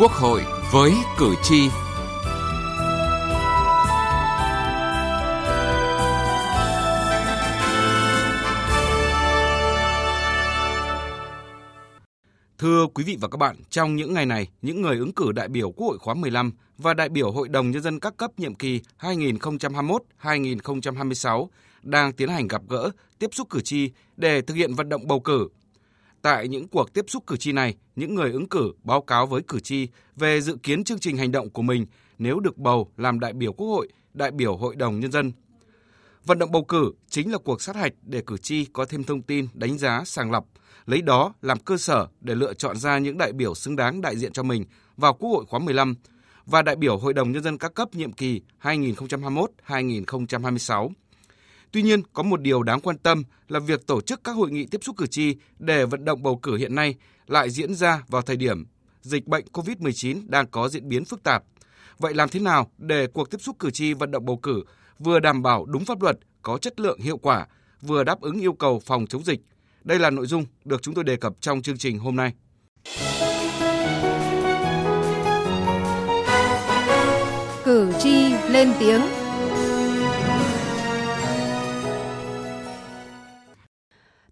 Quốc 0.00 0.12
hội 0.12 0.42
với 0.72 0.92
cử 1.18 1.34
tri. 1.42 1.68
Thưa 12.58 12.86
quý 12.94 13.04
vị 13.04 13.16
và 13.20 13.28
các 13.28 13.36
bạn, 13.38 13.56
trong 13.70 13.96
những 13.96 14.14
ngày 14.14 14.26
này, 14.26 14.48
những 14.62 14.82
người 14.82 14.96
ứng 14.96 15.12
cử 15.12 15.32
đại 15.32 15.48
biểu 15.48 15.70
Quốc 15.70 15.86
hội 15.86 15.98
khóa 15.98 16.14
15 16.14 16.52
và 16.78 16.94
đại 16.94 17.08
biểu 17.08 17.32
Hội 17.32 17.48
đồng 17.48 17.70
Nhân 17.70 17.82
dân 17.82 18.00
các 18.00 18.16
cấp 18.16 18.30
nhiệm 18.36 18.54
kỳ 18.54 18.80
2021-2026 19.00 21.46
đang 21.82 22.12
tiến 22.12 22.28
hành 22.28 22.48
gặp 22.48 22.62
gỡ, 22.68 22.90
tiếp 23.18 23.30
xúc 23.32 23.50
cử 23.50 23.60
tri 23.60 23.90
để 24.16 24.40
thực 24.40 24.54
hiện 24.54 24.74
vận 24.74 24.88
động 24.88 25.06
bầu 25.06 25.20
cử 25.20 25.48
Tại 26.22 26.48
những 26.48 26.68
cuộc 26.68 26.92
tiếp 26.92 27.04
xúc 27.08 27.26
cử 27.26 27.36
tri 27.36 27.52
này, 27.52 27.74
những 27.96 28.14
người 28.14 28.32
ứng 28.32 28.48
cử 28.48 28.72
báo 28.82 29.00
cáo 29.00 29.26
với 29.26 29.42
cử 29.48 29.60
tri 29.60 29.88
về 30.16 30.40
dự 30.40 30.56
kiến 30.62 30.84
chương 30.84 30.98
trình 30.98 31.16
hành 31.16 31.32
động 31.32 31.50
của 31.50 31.62
mình 31.62 31.86
nếu 32.18 32.40
được 32.40 32.58
bầu 32.58 32.92
làm 32.96 33.20
đại 33.20 33.32
biểu 33.32 33.52
Quốc 33.52 33.66
hội, 33.66 33.88
đại 34.14 34.30
biểu 34.30 34.56
Hội 34.56 34.76
đồng 34.76 35.00
Nhân 35.00 35.12
dân. 35.12 35.32
Vận 36.24 36.38
động 36.38 36.52
bầu 36.52 36.64
cử 36.64 36.92
chính 37.08 37.32
là 37.32 37.38
cuộc 37.38 37.62
sát 37.62 37.76
hạch 37.76 37.92
để 38.02 38.22
cử 38.26 38.36
tri 38.36 38.64
có 38.64 38.84
thêm 38.84 39.04
thông 39.04 39.22
tin, 39.22 39.46
đánh 39.54 39.78
giá, 39.78 40.02
sàng 40.04 40.30
lọc, 40.30 40.46
lấy 40.86 41.02
đó 41.02 41.34
làm 41.42 41.58
cơ 41.58 41.76
sở 41.76 42.06
để 42.20 42.34
lựa 42.34 42.54
chọn 42.54 42.76
ra 42.76 42.98
những 42.98 43.18
đại 43.18 43.32
biểu 43.32 43.54
xứng 43.54 43.76
đáng 43.76 44.00
đại 44.00 44.16
diện 44.16 44.32
cho 44.32 44.42
mình 44.42 44.64
vào 44.96 45.14
Quốc 45.14 45.30
hội 45.30 45.44
khóa 45.48 45.60
15 45.60 45.94
và 46.46 46.62
đại 46.62 46.76
biểu 46.76 46.98
Hội 46.98 47.12
đồng 47.12 47.32
Nhân 47.32 47.42
dân 47.42 47.58
các 47.58 47.74
cấp 47.74 47.94
nhiệm 47.94 48.12
kỳ 48.12 48.42
2021-2026. 48.62 50.90
Tuy 51.72 51.82
nhiên, 51.82 52.02
có 52.12 52.22
một 52.22 52.40
điều 52.40 52.62
đáng 52.62 52.80
quan 52.80 52.98
tâm 52.98 53.24
là 53.48 53.60
việc 53.60 53.86
tổ 53.86 54.00
chức 54.00 54.24
các 54.24 54.32
hội 54.32 54.50
nghị 54.50 54.66
tiếp 54.66 54.80
xúc 54.82 54.96
cử 54.96 55.06
tri 55.06 55.36
để 55.58 55.84
vận 55.84 56.04
động 56.04 56.22
bầu 56.22 56.36
cử 56.36 56.56
hiện 56.56 56.74
nay 56.74 56.94
lại 57.26 57.50
diễn 57.50 57.74
ra 57.74 58.02
vào 58.08 58.22
thời 58.22 58.36
điểm 58.36 58.66
dịch 59.02 59.26
bệnh 59.26 59.44
COVID-19 59.52 60.22
đang 60.26 60.46
có 60.46 60.68
diễn 60.68 60.88
biến 60.88 61.04
phức 61.04 61.22
tạp. 61.22 61.44
Vậy 61.98 62.14
làm 62.14 62.28
thế 62.28 62.40
nào 62.40 62.70
để 62.78 63.06
cuộc 63.06 63.30
tiếp 63.30 63.38
xúc 63.40 63.56
cử 63.58 63.70
tri 63.70 63.92
vận 63.92 64.10
động 64.10 64.24
bầu 64.24 64.36
cử 64.36 64.64
vừa 64.98 65.20
đảm 65.20 65.42
bảo 65.42 65.64
đúng 65.64 65.84
pháp 65.84 66.02
luật, 66.02 66.18
có 66.42 66.58
chất 66.58 66.80
lượng 66.80 67.00
hiệu 67.00 67.16
quả, 67.16 67.46
vừa 67.82 68.04
đáp 68.04 68.20
ứng 68.20 68.40
yêu 68.40 68.52
cầu 68.52 68.82
phòng 68.86 69.06
chống 69.06 69.24
dịch? 69.24 69.40
Đây 69.84 69.98
là 69.98 70.10
nội 70.10 70.26
dung 70.26 70.44
được 70.64 70.82
chúng 70.82 70.94
tôi 70.94 71.04
đề 71.04 71.16
cập 71.16 71.32
trong 71.40 71.62
chương 71.62 71.78
trình 71.78 71.98
hôm 71.98 72.16
nay. 72.16 72.32
Cử 77.64 77.92
tri 78.02 78.32
lên 78.48 78.72
tiếng 78.80 79.00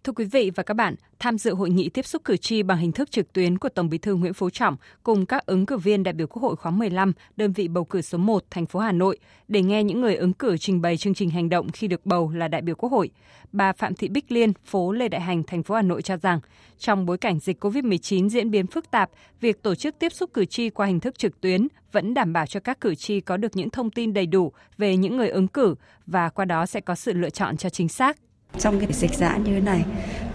Thưa 0.09 0.13
quý 0.13 0.25
vị 0.25 0.51
và 0.55 0.63
các 0.63 0.75
bạn, 0.75 0.95
tham 1.19 1.39
dự 1.39 1.55
hội 1.55 1.71
nghị 1.71 1.89
tiếp 1.89 2.07
xúc 2.07 2.25
cử 2.25 2.37
tri 2.37 2.63
bằng 2.63 2.79
hình 2.79 2.93
thức 2.93 3.11
trực 3.11 3.33
tuyến 3.33 3.59
của 3.59 3.69
Tổng 3.69 3.89
Bí 3.89 3.99
thư 3.99 4.15
Nguyễn 4.15 4.33
Phú 4.33 4.51
Trọng 4.51 4.77
cùng 5.03 5.27
các 5.27 5.47
ứng 5.47 5.67
cử 5.67 5.77
viên 5.77 6.03
đại 6.03 6.15
biểu 6.15 6.27
Quốc 6.27 6.43
hội 6.43 6.57
khóa 6.57 6.73
15, 6.73 7.13
đơn 7.37 7.53
vị 7.53 7.69
bầu 7.69 7.85
cử 7.85 8.03
số 8.03 8.19
1, 8.19 8.45
thành 8.51 8.67
phố 8.67 8.81
Hà 8.81 8.93
Nội 8.93 9.19
để 9.49 9.63
nghe 9.63 9.85
những 9.85 10.01
người 10.01 10.17
ứng 10.17 10.33
cử 10.33 10.57
trình 10.57 10.81
bày 10.81 10.97
chương 10.97 11.15
trình 11.15 11.31
hành 11.31 11.49
động 11.49 11.69
khi 11.73 11.87
được 11.87 12.07
bầu 12.07 12.31
là 12.31 12.49
đại 12.49 12.63
biểu 12.63 12.75
Quốc 12.75 12.93
hội. 12.93 13.11
Bà 13.53 13.73
Phạm 13.73 13.95
Thị 13.95 14.09
Bích 14.09 14.33
Liên, 14.33 14.53
phố 14.65 14.93
Lê 14.93 15.09
Đại 15.09 15.21
Hành, 15.21 15.43
thành 15.43 15.63
phố 15.63 15.75
Hà 15.75 15.83
Nội 15.83 16.03
cho 16.03 16.17
rằng, 16.17 16.41
trong 16.79 17.07
bối 17.07 17.19
cảnh 17.19 17.39
dịch 17.41 17.65
COVID-19 17.65 18.29
diễn 18.29 18.51
biến 18.51 18.67
phức 18.67 18.91
tạp, 18.91 19.11
việc 19.41 19.63
tổ 19.63 19.75
chức 19.75 19.99
tiếp 19.99 20.13
xúc 20.13 20.31
cử 20.35 20.45
tri 20.45 20.71
qua 20.71 20.87
hình 20.87 21.01
thức 21.01 21.19
trực 21.19 21.41
tuyến 21.41 21.69
vẫn 21.93 22.15
đảm 22.15 22.33
bảo 22.33 22.47
cho 22.47 22.61
các 22.61 22.81
cử 22.81 22.95
tri 22.95 23.21
có 23.21 23.37
được 23.37 23.57
những 23.57 23.71
thông 23.71 23.91
tin 23.91 24.15
đầy 24.15 24.27
đủ 24.27 24.53
về 24.79 24.97
những 24.97 25.17
người 25.17 25.29
ứng 25.29 25.49
cử 25.49 25.75
và 26.07 26.29
qua 26.29 26.45
đó 26.45 26.67
sẽ 26.67 26.81
có 26.81 26.95
sự 26.95 27.13
lựa 27.13 27.31
chọn 27.31 27.57
cho 27.57 27.71
chính 27.71 27.89
xác 27.89 28.17
trong 28.59 28.81
cái 28.81 28.93
dịch 28.93 29.15
giã 29.15 29.37
như 29.37 29.55
thế 29.55 29.61
này 29.61 29.85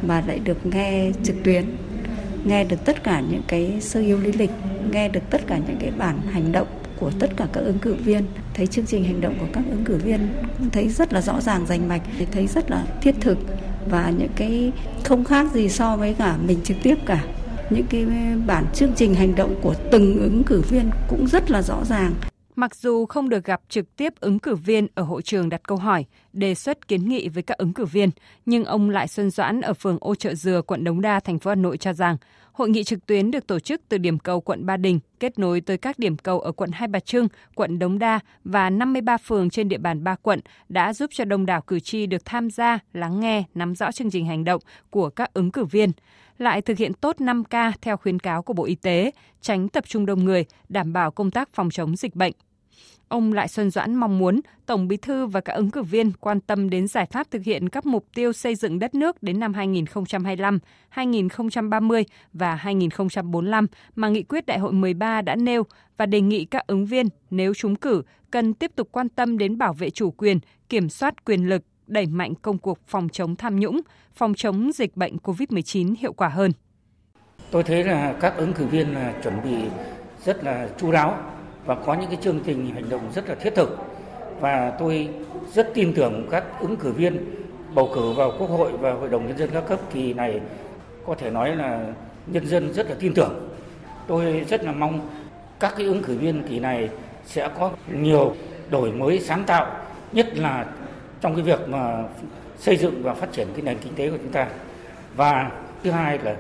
mà 0.01 0.23
lại 0.27 0.39
được 0.39 0.65
nghe 0.65 1.11
trực 1.23 1.35
tuyến 1.43 1.65
nghe 2.45 2.63
được 2.63 2.85
tất 2.85 3.03
cả 3.03 3.21
những 3.31 3.41
cái 3.47 3.77
sơ 3.81 3.99
yếu 3.99 4.19
lý 4.19 4.31
lịch 4.31 4.51
nghe 4.91 5.09
được 5.09 5.23
tất 5.29 5.41
cả 5.47 5.57
những 5.67 5.77
cái 5.79 5.91
bản 5.97 6.21
hành 6.31 6.51
động 6.51 6.67
của 6.99 7.11
tất 7.19 7.31
cả 7.37 7.47
các 7.53 7.61
ứng 7.61 7.79
cử 7.79 7.93
viên. 7.93 8.25
Thấy 8.53 8.67
chương 8.67 8.85
trình 8.85 9.03
hành 9.03 9.21
động 9.21 9.35
của 9.39 9.47
các 9.53 9.63
ứng 9.69 9.83
cử 9.85 9.97
viên 9.97 10.33
cũng 10.57 10.69
thấy 10.69 10.89
rất 10.89 11.13
là 11.13 11.21
rõ 11.21 11.41
ràng 11.41 11.65
rành 11.65 11.87
mạch 11.87 12.01
thấy 12.31 12.47
rất 12.47 12.71
là 12.71 12.85
thiết 13.01 13.15
thực 13.21 13.37
và 13.89 14.13
những 14.17 14.31
cái 14.35 14.71
không 15.03 15.23
khác 15.23 15.51
gì 15.53 15.69
so 15.69 15.97
với 15.97 16.13
cả 16.13 16.37
mình 16.47 16.59
trực 16.63 16.77
tiếp 16.83 16.95
cả. 17.05 17.23
Những 17.69 17.85
cái 17.89 18.05
bản 18.47 18.65
chương 18.73 18.93
trình 18.95 19.15
hành 19.15 19.35
động 19.35 19.55
của 19.61 19.75
từng 19.91 20.19
ứng 20.19 20.43
cử 20.43 20.61
viên 20.61 20.89
cũng 21.09 21.27
rất 21.27 21.51
là 21.51 21.61
rõ 21.61 21.83
ràng. 21.85 22.13
Mặc 22.55 22.75
dù 22.75 23.05
không 23.05 23.29
được 23.29 23.45
gặp 23.45 23.61
trực 23.69 23.95
tiếp 23.95 24.13
ứng 24.19 24.39
cử 24.39 24.55
viên 24.55 24.87
ở 24.95 25.03
hội 25.03 25.21
trường 25.21 25.49
đặt 25.49 25.61
câu 25.67 25.77
hỏi, 25.77 26.05
đề 26.33 26.55
xuất 26.55 26.87
kiến 26.87 27.09
nghị 27.09 27.29
với 27.29 27.43
các 27.43 27.57
ứng 27.57 27.73
cử 27.73 27.85
viên, 27.85 28.09
nhưng 28.45 28.65
ông 28.65 28.89
Lại 28.89 29.07
Xuân 29.07 29.29
Doãn 29.29 29.61
ở 29.61 29.73
phường 29.73 29.97
Ô 30.01 30.15
Trợ 30.15 30.33
Dừa, 30.33 30.61
quận 30.61 30.83
Đống 30.83 31.01
Đa, 31.01 31.19
thành 31.19 31.39
phố 31.39 31.49
Hà 31.49 31.55
Nội 31.55 31.77
cho 31.77 31.93
rằng, 31.93 32.17
hội 32.51 32.69
nghị 32.69 32.83
trực 32.83 33.05
tuyến 33.05 33.31
được 33.31 33.47
tổ 33.47 33.59
chức 33.59 33.81
từ 33.89 33.97
điểm 33.97 34.19
cầu 34.19 34.41
quận 34.41 34.65
Ba 34.65 34.77
Đình, 34.77 34.99
kết 35.19 35.39
nối 35.39 35.61
tới 35.61 35.77
các 35.77 35.99
điểm 35.99 36.17
cầu 36.17 36.39
ở 36.39 36.51
quận 36.51 36.71
Hai 36.71 36.87
Bà 36.87 36.99
Trưng, 36.99 37.27
quận 37.55 37.79
Đống 37.79 37.99
Đa 37.99 38.19
và 38.43 38.69
53 38.69 39.17
phường 39.17 39.49
trên 39.49 39.69
địa 39.69 39.77
bàn 39.77 40.03
ba 40.03 40.15
quận 40.15 40.39
đã 40.69 40.93
giúp 40.93 41.09
cho 41.13 41.25
đông 41.25 41.45
đảo 41.45 41.61
cử 41.61 41.79
tri 41.79 42.05
được 42.05 42.25
tham 42.25 42.49
gia, 42.49 42.79
lắng 42.93 43.19
nghe, 43.19 43.43
nắm 43.55 43.75
rõ 43.75 43.91
chương 43.91 44.09
trình 44.09 44.25
hành 44.25 44.43
động 44.43 44.61
của 44.89 45.09
các 45.09 45.33
ứng 45.33 45.51
cử 45.51 45.65
viên 45.65 45.91
lại 46.37 46.61
thực 46.61 46.77
hiện 46.77 46.93
tốt 46.93 47.15
5K 47.19 47.71
theo 47.81 47.97
khuyến 47.97 48.19
cáo 48.19 48.43
của 48.43 48.53
Bộ 48.53 48.65
Y 48.65 48.75
tế, 48.75 49.11
tránh 49.41 49.69
tập 49.69 49.83
trung 49.87 50.05
đông 50.05 50.25
người, 50.25 50.45
đảm 50.69 50.93
bảo 50.93 51.11
công 51.11 51.31
tác 51.31 51.49
phòng 51.53 51.69
chống 51.69 51.95
dịch 51.95 52.15
bệnh. 52.15 52.33
Ông 53.07 53.33
Lại 53.33 53.47
Xuân 53.47 53.69
Doãn 53.71 53.95
mong 53.95 54.19
muốn 54.19 54.39
Tổng 54.65 54.87
Bí 54.87 54.97
thư 54.97 55.25
và 55.25 55.41
các 55.41 55.53
ứng 55.53 55.71
cử 55.71 55.83
viên 55.83 56.11
quan 56.11 56.39
tâm 56.39 56.69
đến 56.69 56.87
giải 56.87 57.05
pháp 57.05 57.31
thực 57.31 57.43
hiện 57.43 57.69
các 57.69 57.85
mục 57.85 58.05
tiêu 58.15 58.33
xây 58.33 58.55
dựng 58.55 58.79
đất 58.79 58.95
nước 58.95 59.23
đến 59.23 59.39
năm 59.39 59.53
2025, 59.53 60.59
2030 60.89 62.05
và 62.33 62.55
2045 62.55 63.67
mà 63.95 64.09
nghị 64.09 64.23
quyết 64.23 64.45
Đại 64.45 64.59
hội 64.59 64.73
13 64.73 65.21
đã 65.21 65.35
nêu 65.35 65.63
và 65.97 66.05
đề 66.05 66.21
nghị 66.21 66.45
các 66.45 66.67
ứng 66.67 66.85
viên 66.85 67.07
nếu 67.29 67.53
trúng 67.53 67.75
cử 67.75 68.01
cần 68.31 68.53
tiếp 68.53 68.71
tục 68.75 68.89
quan 68.91 69.09
tâm 69.09 69.37
đến 69.37 69.57
bảo 69.57 69.73
vệ 69.73 69.89
chủ 69.89 70.11
quyền, 70.11 70.39
kiểm 70.69 70.89
soát 70.89 71.25
quyền 71.25 71.49
lực, 71.49 71.63
đẩy 71.87 72.05
mạnh 72.05 72.33
công 72.35 72.57
cuộc 72.57 72.79
phòng 72.87 73.09
chống 73.09 73.35
tham 73.35 73.59
nhũng, 73.59 73.81
phòng 74.15 74.33
chống 74.33 74.71
dịch 74.71 74.97
bệnh 74.97 75.17
COVID-19 75.17 75.95
hiệu 75.99 76.13
quả 76.13 76.27
hơn. 76.27 76.51
Tôi 77.51 77.63
thấy 77.63 77.83
là 77.83 78.13
các 78.21 78.37
ứng 78.37 78.53
cử 78.53 78.65
viên 78.65 78.93
là 78.93 79.13
chuẩn 79.23 79.43
bị 79.43 79.55
rất 80.25 80.43
là 80.43 80.69
chu 80.77 80.91
đáo 80.91 81.32
và 81.65 81.75
có 81.75 81.93
những 81.93 82.09
cái 82.09 82.19
chương 82.21 82.39
trình 82.45 82.71
hành 82.73 82.89
động 82.89 83.01
rất 83.15 83.29
là 83.29 83.35
thiết 83.35 83.55
thực 83.55 83.77
và 84.39 84.73
tôi 84.79 85.09
rất 85.53 85.71
tin 85.73 85.93
tưởng 85.93 86.27
các 86.31 86.43
ứng 86.59 86.75
cử 86.75 86.91
viên 86.91 87.25
bầu 87.73 87.91
cử 87.95 88.11
vào 88.11 88.31
Quốc 88.39 88.49
hội 88.49 88.71
và 88.71 88.93
Hội 88.93 89.09
đồng 89.09 89.27
Nhân 89.27 89.37
dân 89.37 89.49
các 89.53 89.63
cấp 89.67 89.79
kỳ 89.93 90.13
này 90.13 90.41
có 91.05 91.15
thể 91.15 91.29
nói 91.29 91.55
là 91.55 91.85
nhân 92.27 92.47
dân 92.47 92.73
rất 92.73 92.89
là 92.89 92.95
tin 92.99 93.13
tưởng. 93.13 93.49
Tôi 94.07 94.45
rất 94.49 94.63
là 94.63 94.71
mong 94.71 95.09
các 95.59 95.73
cái 95.77 95.85
ứng 95.85 96.03
cử 96.03 96.17
viên 96.17 96.43
kỳ 96.43 96.59
này 96.59 96.89
sẽ 97.25 97.49
có 97.59 97.71
nhiều 97.91 98.35
đổi 98.69 98.91
mới 98.91 99.19
sáng 99.19 99.43
tạo, 99.43 99.75
nhất 100.11 100.37
là 100.37 100.65
trong 101.21 101.35
cái 101.35 101.43
việc 101.43 101.69
mà 101.69 102.03
xây 102.57 102.77
dựng 102.77 103.03
và 103.03 103.13
phát 103.13 103.31
triển 103.31 103.47
cái 103.53 103.61
nền 103.61 103.77
kinh 103.77 103.95
tế 103.95 104.09
của 104.09 104.17
chúng 104.17 104.31
ta. 104.31 104.47
Và 105.15 105.51
thứ 105.83 105.91
hai 105.91 106.19
là 106.23 106.35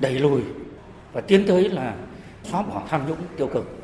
đẩy 0.00 0.12
lùi 0.12 0.40
và 1.12 1.20
tiến 1.20 1.44
tới 1.46 1.68
là 1.68 1.94
xóa 2.42 2.62
bỏ 2.62 2.82
tham 2.88 3.00
nhũng 3.08 3.18
tiêu 3.36 3.46
cực. 3.46 3.83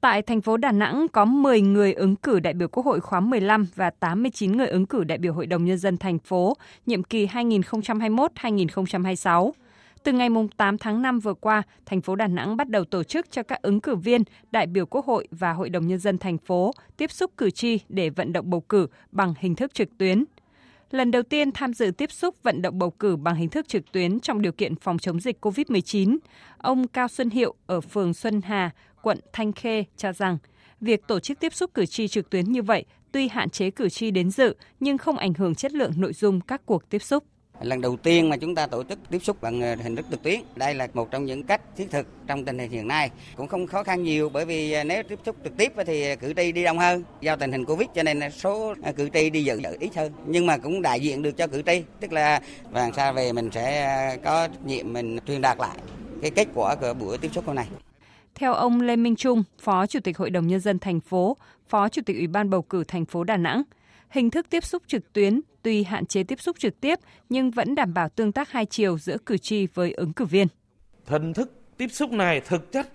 Tại 0.00 0.22
thành 0.22 0.40
phố 0.40 0.56
Đà 0.56 0.72
Nẵng 0.72 1.06
có 1.12 1.24
10 1.24 1.60
người 1.60 1.92
ứng 1.92 2.16
cử 2.16 2.40
đại 2.40 2.54
biểu 2.54 2.68
Quốc 2.68 2.86
hội 2.86 3.00
khóa 3.00 3.20
15 3.20 3.66
và 3.74 3.90
89 3.90 4.56
người 4.56 4.66
ứng 4.66 4.86
cử 4.86 5.04
đại 5.04 5.18
biểu 5.18 5.32
Hội 5.32 5.46
đồng 5.46 5.64
Nhân 5.64 5.78
dân 5.78 5.96
thành 5.96 6.18
phố, 6.18 6.56
nhiệm 6.86 7.02
kỳ 7.02 7.26
2021-2026. 7.26 9.50
Từ 10.02 10.12
ngày 10.12 10.28
8 10.56 10.78
tháng 10.78 11.02
5 11.02 11.20
vừa 11.20 11.34
qua, 11.34 11.62
thành 11.86 12.00
phố 12.00 12.16
Đà 12.16 12.26
Nẵng 12.26 12.56
bắt 12.56 12.68
đầu 12.68 12.84
tổ 12.84 13.02
chức 13.02 13.30
cho 13.30 13.42
các 13.42 13.62
ứng 13.62 13.80
cử 13.80 13.96
viên, 13.96 14.22
đại 14.50 14.66
biểu 14.66 14.86
Quốc 14.86 15.06
hội 15.06 15.28
và 15.30 15.52
Hội 15.52 15.70
đồng 15.70 15.86
Nhân 15.86 15.98
dân 15.98 16.18
thành 16.18 16.38
phố 16.38 16.72
tiếp 16.96 17.10
xúc 17.10 17.30
cử 17.36 17.50
tri 17.50 17.80
để 17.88 18.10
vận 18.10 18.32
động 18.32 18.50
bầu 18.50 18.60
cử 18.60 18.86
bằng 19.12 19.34
hình 19.38 19.54
thức 19.54 19.74
trực 19.74 19.98
tuyến. 19.98 20.24
Lần 20.90 21.10
đầu 21.10 21.22
tiên 21.22 21.52
tham 21.52 21.74
dự 21.74 21.90
tiếp 21.90 22.12
xúc 22.12 22.34
vận 22.42 22.62
động 22.62 22.78
bầu 22.78 22.90
cử 22.90 23.16
bằng 23.16 23.34
hình 23.34 23.48
thức 23.48 23.68
trực 23.68 23.92
tuyến 23.92 24.20
trong 24.20 24.42
điều 24.42 24.52
kiện 24.52 24.76
phòng 24.76 24.98
chống 24.98 25.20
dịch 25.20 25.46
COVID-19, 25.46 26.18
ông 26.58 26.88
Cao 26.88 27.08
Xuân 27.08 27.30
Hiệu 27.30 27.54
ở 27.66 27.80
phường 27.80 28.14
Xuân 28.14 28.40
Hà, 28.44 28.70
quận 29.02 29.18
Thanh 29.32 29.52
Khê 29.52 29.84
cho 29.96 30.12
rằng 30.12 30.38
việc 30.80 31.06
tổ 31.06 31.20
chức 31.20 31.40
tiếp 31.40 31.54
xúc 31.54 31.70
cử 31.74 31.86
tri 31.86 32.08
trực 32.08 32.30
tuyến 32.30 32.52
như 32.52 32.62
vậy 32.62 32.84
tuy 33.12 33.28
hạn 33.28 33.50
chế 33.50 33.70
cử 33.70 33.88
tri 33.88 34.10
đến 34.10 34.30
dự 34.30 34.54
nhưng 34.80 34.98
không 34.98 35.18
ảnh 35.18 35.34
hưởng 35.34 35.54
chất 35.54 35.72
lượng 35.72 35.92
nội 35.96 36.12
dung 36.12 36.40
các 36.40 36.66
cuộc 36.66 36.90
tiếp 36.90 37.02
xúc. 37.02 37.24
Lần 37.62 37.80
đầu 37.80 37.96
tiên 37.96 38.28
mà 38.28 38.36
chúng 38.36 38.54
ta 38.54 38.66
tổ 38.66 38.84
chức 38.84 38.98
tiếp 39.10 39.18
xúc 39.18 39.40
bằng 39.40 39.60
ờ, 39.60 39.74
hình 39.74 39.96
thức 39.96 40.06
trực 40.10 40.22
tuyến, 40.22 40.40
đây 40.56 40.74
là 40.74 40.88
một 40.94 41.10
trong 41.10 41.24
những 41.24 41.42
cách 41.42 41.60
thiết 41.76 41.90
thực 41.90 42.06
trong 42.26 42.44
tình 42.44 42.58
hình 42.58 42.70
hiện 42.70 42.88
nay. 42.88 43.10
Cũng 43.36 43.48
không 43.48 43.66
khó 43.66 43.82
khăn 43.82 44.02
nhiều 44.02 44.28
bởi 44.28 44.44
vì 44.44 44.72
ờ, 44.72 44.84
nếu 44.84 45.02
tiếp 45.02 45.18
xúc 45.26 45.36
trực 45.44 45.56
tiếp 45.56 45.72
thì 45.86 46.10
ờ, 46.10 46.16
cử 46.16 46.32
tri 46.36 46.52
đi 46.52 46.64
đông 46.64 46.78
hơn. 46.78 47.04
Do 47.20 47.36
tình 47.36 47.52
hình 47.52 47.64
Covid 47.64 47.88
cho 47.94 48.02
nên 48.02 48.30
số 48.30 48.74
cử 48.96 49.08
tri 49.14 49.30
đi 49.30 49.44
dự 49.44 49.76
ít 49.80 49.96
hơn. 49.96 50.12
Nhưng 50.26 50.46
mà 50.46 50.58
cũng 50.58 50.82
đại 50.82 51.00
diện 51.00 51.22
được 51.22 51.36
cho 51.36 51.46
cử 51.46 51.62
tri, 51.66 51.82
tức 52.00 52.12
là 52.12 52.40
vàng 52.70 52.92
xa 52.92 53.12
về 53.12 53.32
mình 53.32 53.50
sẽ 53.52 54.16
có 54.24 54.48
nhiệm 54.64 54.92
mình 54.92 55.18
truyền 55.26 55.40
đạt 55.40 55.58
lại 55.58 55.78
cái 56.22 56.30
kết 56.30 56.48
quả 56.54 56.74
của 56.74 56.94
buổi 56.94 57.18
tiếp 57.18 57.30
xúc 57.34 57.46
hôm 57.46 57.56
nay. 57.56 57.66
Theo 58.40 58.54
ông 58.54 58.80
Lê 58.80 58.96
Minh 58.96 59.16
Trung, 59.16 59.42
Phó 59.58 59.86
Chủ 59.86 60.00
tịch 60.00 60.18
Hội 60.18 60.30
đồng 60.30 60.46
Nhân 60.46 60.60
dân 60.60 60.78
thành 60.78 61.00
phố, 61.00 61.36
Phó 61.68 61.88
Chủ 61.88 62.02
tịch 62.06 62.16
Ủy 62.16 62.26
ban 62.26 62.50
bầu 62.50 62.62
cử 62.62 62.84
thành 62.84 63.04
phố 63.04 63.24
Đà 63.24 63.36
Nẵng, 63.36 63.62
hình 64.08 64.30
thức 64.30 64.46
tiếp 64.50 64.64
xúc 64.64 64.82
trực 64.86 65.12
tuyến 65.12 65.40
tuy 65.62 65.82
hạn 65.82 66.06
chế 66.06 66.22
tiếp 66.22 66.40
xúc 66.40 66.56
trực 66.58 66.80
tiếp 66.80 66.98
nhưng 67.28 67.50
vẫn 67.50 67.74
đảm 67.74 67.94
bảo 67.94 68.08
tương 68.08 68.32
tác 68.32 68.50
hai 68.50 68.66
chiều 68.66 68.98
giữa 68.98 69.16
cử 69.26 69.38
tri 69.38 69.66
với 69.66 69.92
ứng 69.92 70.12
cử 70.12 70.24
viên. 70.24 70.46
Hình 71.06 71.34
thức 71.34 71.52
tiếp 71.76 71.88
xúc 71.92 72.12
này 72.12 72.40
thực 72.40 72.72
chất 72.72 72.88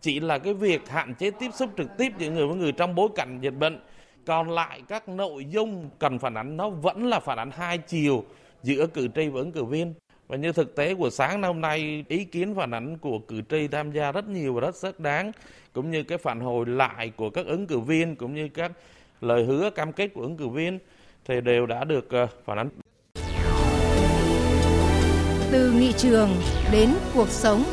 chỉ 0.00 0.20
là 0.20 0.38
cái 0.38 0.54
việc 0.54 0.88
hạn 0.88 1.14
chế 1.14 1.30
tiếp 1.30 1.50
xúc 1.54 1.70
trực 1.76 1.88
tiếp 1.98 2.12
giữa 2.18 2.30
người 2.30 2.46
với 2.46 2.56
người 2.56 2.72
trong 2.72 2.94
bối 2.94 3.08
cảnh 3.16 3.38
dịch 3.42 3.58
bệnh 3.58 3.80
còn 4.26 4.50
lại 4.50 4.82
các 4.88 5.08
nội 5.08 5.44
dung 5.44 5.90
cần 5.98 6.18
phản 6.18 6.34
ánh 6.34 6.56
nó 6.56 6.70
vẫn 6.70 7.06
là 7.06 7.20
phản 7.20 7.38
ánh 7.38 7.50
hai 7.50 7.78
chiều 7.78 8.24
giữa 8.62 8.86
cử 8.86 9.08
tri 9.14 9.28
và 9.28 9.40
ứng 9.40 9.52
cử 9.52 9.64
viên 9.64 9.94
và 10.28 10.36
như 10.36 10.52
thực 10.52 10.76
tế 10.76 10.94
của 10.94 11.10
sáng 11.10 11.42
hôm 11.42 11.60
nay 11.60 12.04
ý 12.08 12.24
kiến 12.24 12.54
phản 12.54 12.70
ánh 12.70 12.98
của 12.98 13.18
cử 13.18 13.42
tri 13.50 13.68
tham 13.68 13.92
gia 13.92 14.12
rất 14.12 14.28
nhiều 14.28 14.54
và 14.54 14.60
rất 14.60 14.76
rất 14.76 15.00
đáng 15.00 15.32
cũng 15.72 15.90
như 15.90 16.02
cái 16.02 16.18
phản 16.18 16.40
hồi 16.40 16.66
lại 16.66 17.12
của 17.16 17.30
các 17.30 17.46
ứng 17.46 17.66
cử 17.66 17.78
viên 17.78 18.16
cũng 18.16 18.34
như 18.34 18.48
các 18.48 18.72
lời 19.20 19.44
hứa 19.44 19.70
cam 19.70 19.92
kết 19.92 20.08
của 20.14 20.20
ứng 20.20 20.36
cử 20.36 20.48
viên 20.48 20.78
thì 21.24 21.40
đều 21.40 21.66
đã 21.66 21.84
được 21.84 22.10
ờ, 22.10 22.26
phản 22.44 22.58
ánh. 22.58 22.68
Từ 25.52 25.72
nghị 25.72 25.92
trường 25.92 26.30
đến 26.72 26.90
cuộc 27.14 27.28
sống. 27.28 27.64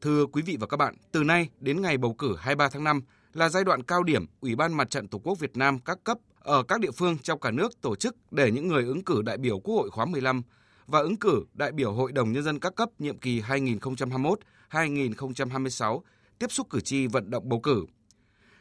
Thưa 0.00 0.26
quý 0.26 0.42
vị 0.42 0.56
và 0.60 0.66
các 0.66 0.76
bạn, 0.76 0.94
từ 1.12 1.24
nay 1.24 1.48
đến 1.60 1.82
ngày 1.82 1.98
bầu 1.98 2.14
cử 2.14 2.36
23 2.38 2.68
tháng 2.68 2.84
5 2.84 3.00
là 3.34 3.48
giai 3.48 3.64
đoạn 3.64 3.82
cao 3.82 4.02
điểm 4.02 4.26
Ủy 4.40 4.54
ban 4.54 4.72
Mặt 4.72 4.90
trận 4.90 5.08
Tổ 5.08 5.18
quốc 5.18 5.38
Việt 5.38 5.56
Nam 5.56 5.78
các 5.78 5.98
cấp 6.04 6.18
ở 6.46 6.62
các 6.62 6.80
địa 6.80 6.90
phương 6.90 7.18
trong 7.18 7.40
cả 7.40 7.50
nước 7.50 7.80
tổ 7.80 7.96
chức 7.96 8.16
để 8.30 8.50
những 8.50 8.68
người 8.68 8.84
ứng 8.84 9.04
cử 9.04 9.22
đại 9.22 9.38
biểu 9.38 9.58
Quốc 9.58 9.74
hội 9.74 9.90
khóa 9.90 10.04
15 10.04 10.42
và 10.86 11.00
ứng 11.00 11.16
cử 11.16 11.44
đại 11.54 11.72
biểu 11.72 11.92
Hội 11.92 12.12
đồng 12.12 12.32
Nhân 12.32 12.42
dân 12.42 12.58
các 12.58 12.74
cấp 12.74 12.88
nhiệm 12.98 13.18
kỳ 13.18 13.40
2021-2026 14.70 16.00
tiếp 16.38 16.52
xúc 16.52 16.66
cử 16.70 16.80
tri 16.80 17.06
vận 17.06 17.30
động 17.30 17.48
bầu 17.48 17.60
cử. 17.60 17.84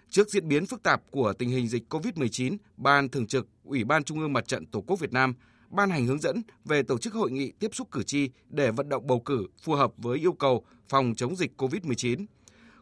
Trước 0.09 0.29
diễn 0.29 0.47
biến 0.47 0.65
phức 0.65 0.83
tạp 0.83 1.01
của 1.11 1.33
tình 1.33 1.49
hình 1.49 1.67
dịch 1.67 1.83
COVID-19, 1.93 2.57
Ban 2.77 3.09
Thường 3.09 3.27
trực 3.27 3.47
Ủy 3.63 3.83
ban 3.83 4.03
Trung 4.03 4.19
ương 4.19 4.33
Mặt 4.33 4.47
trận 4.47 4.65
Tổ 4.65 4.81
quốc 4.81 4.99
Việt 4.99 5.13
Nam 5.13 5.33
ban 5.69 5.89
hành 5.89 6.05
hướng 6.05 6.19
dẫn 6.19 6.41
về 6.65 6.83
tổ 6.83 6.97
chức 6.97 7.13
hội 7.13 7.31
nghị 7.31 7.51
tiếp 7.51 7.75
xúc 7.75 7.87
cử 7.91 8.03
tri 8.03 8.29
để 8.49 8.71
vận 8.71 8.89
động 8.89 9.07
bầu 9.07 9.19
cử 9.19 9.47
phù 9.63 9.73
hợp 9.73 9.91
với 9.97 10.19
yêu 10.19 10.33
cầu 10.33 10.65
phòng 10.89 11.13
chống 11.17 11.35
dịch 11.35 11.51
COVID-19. 11.61 12.25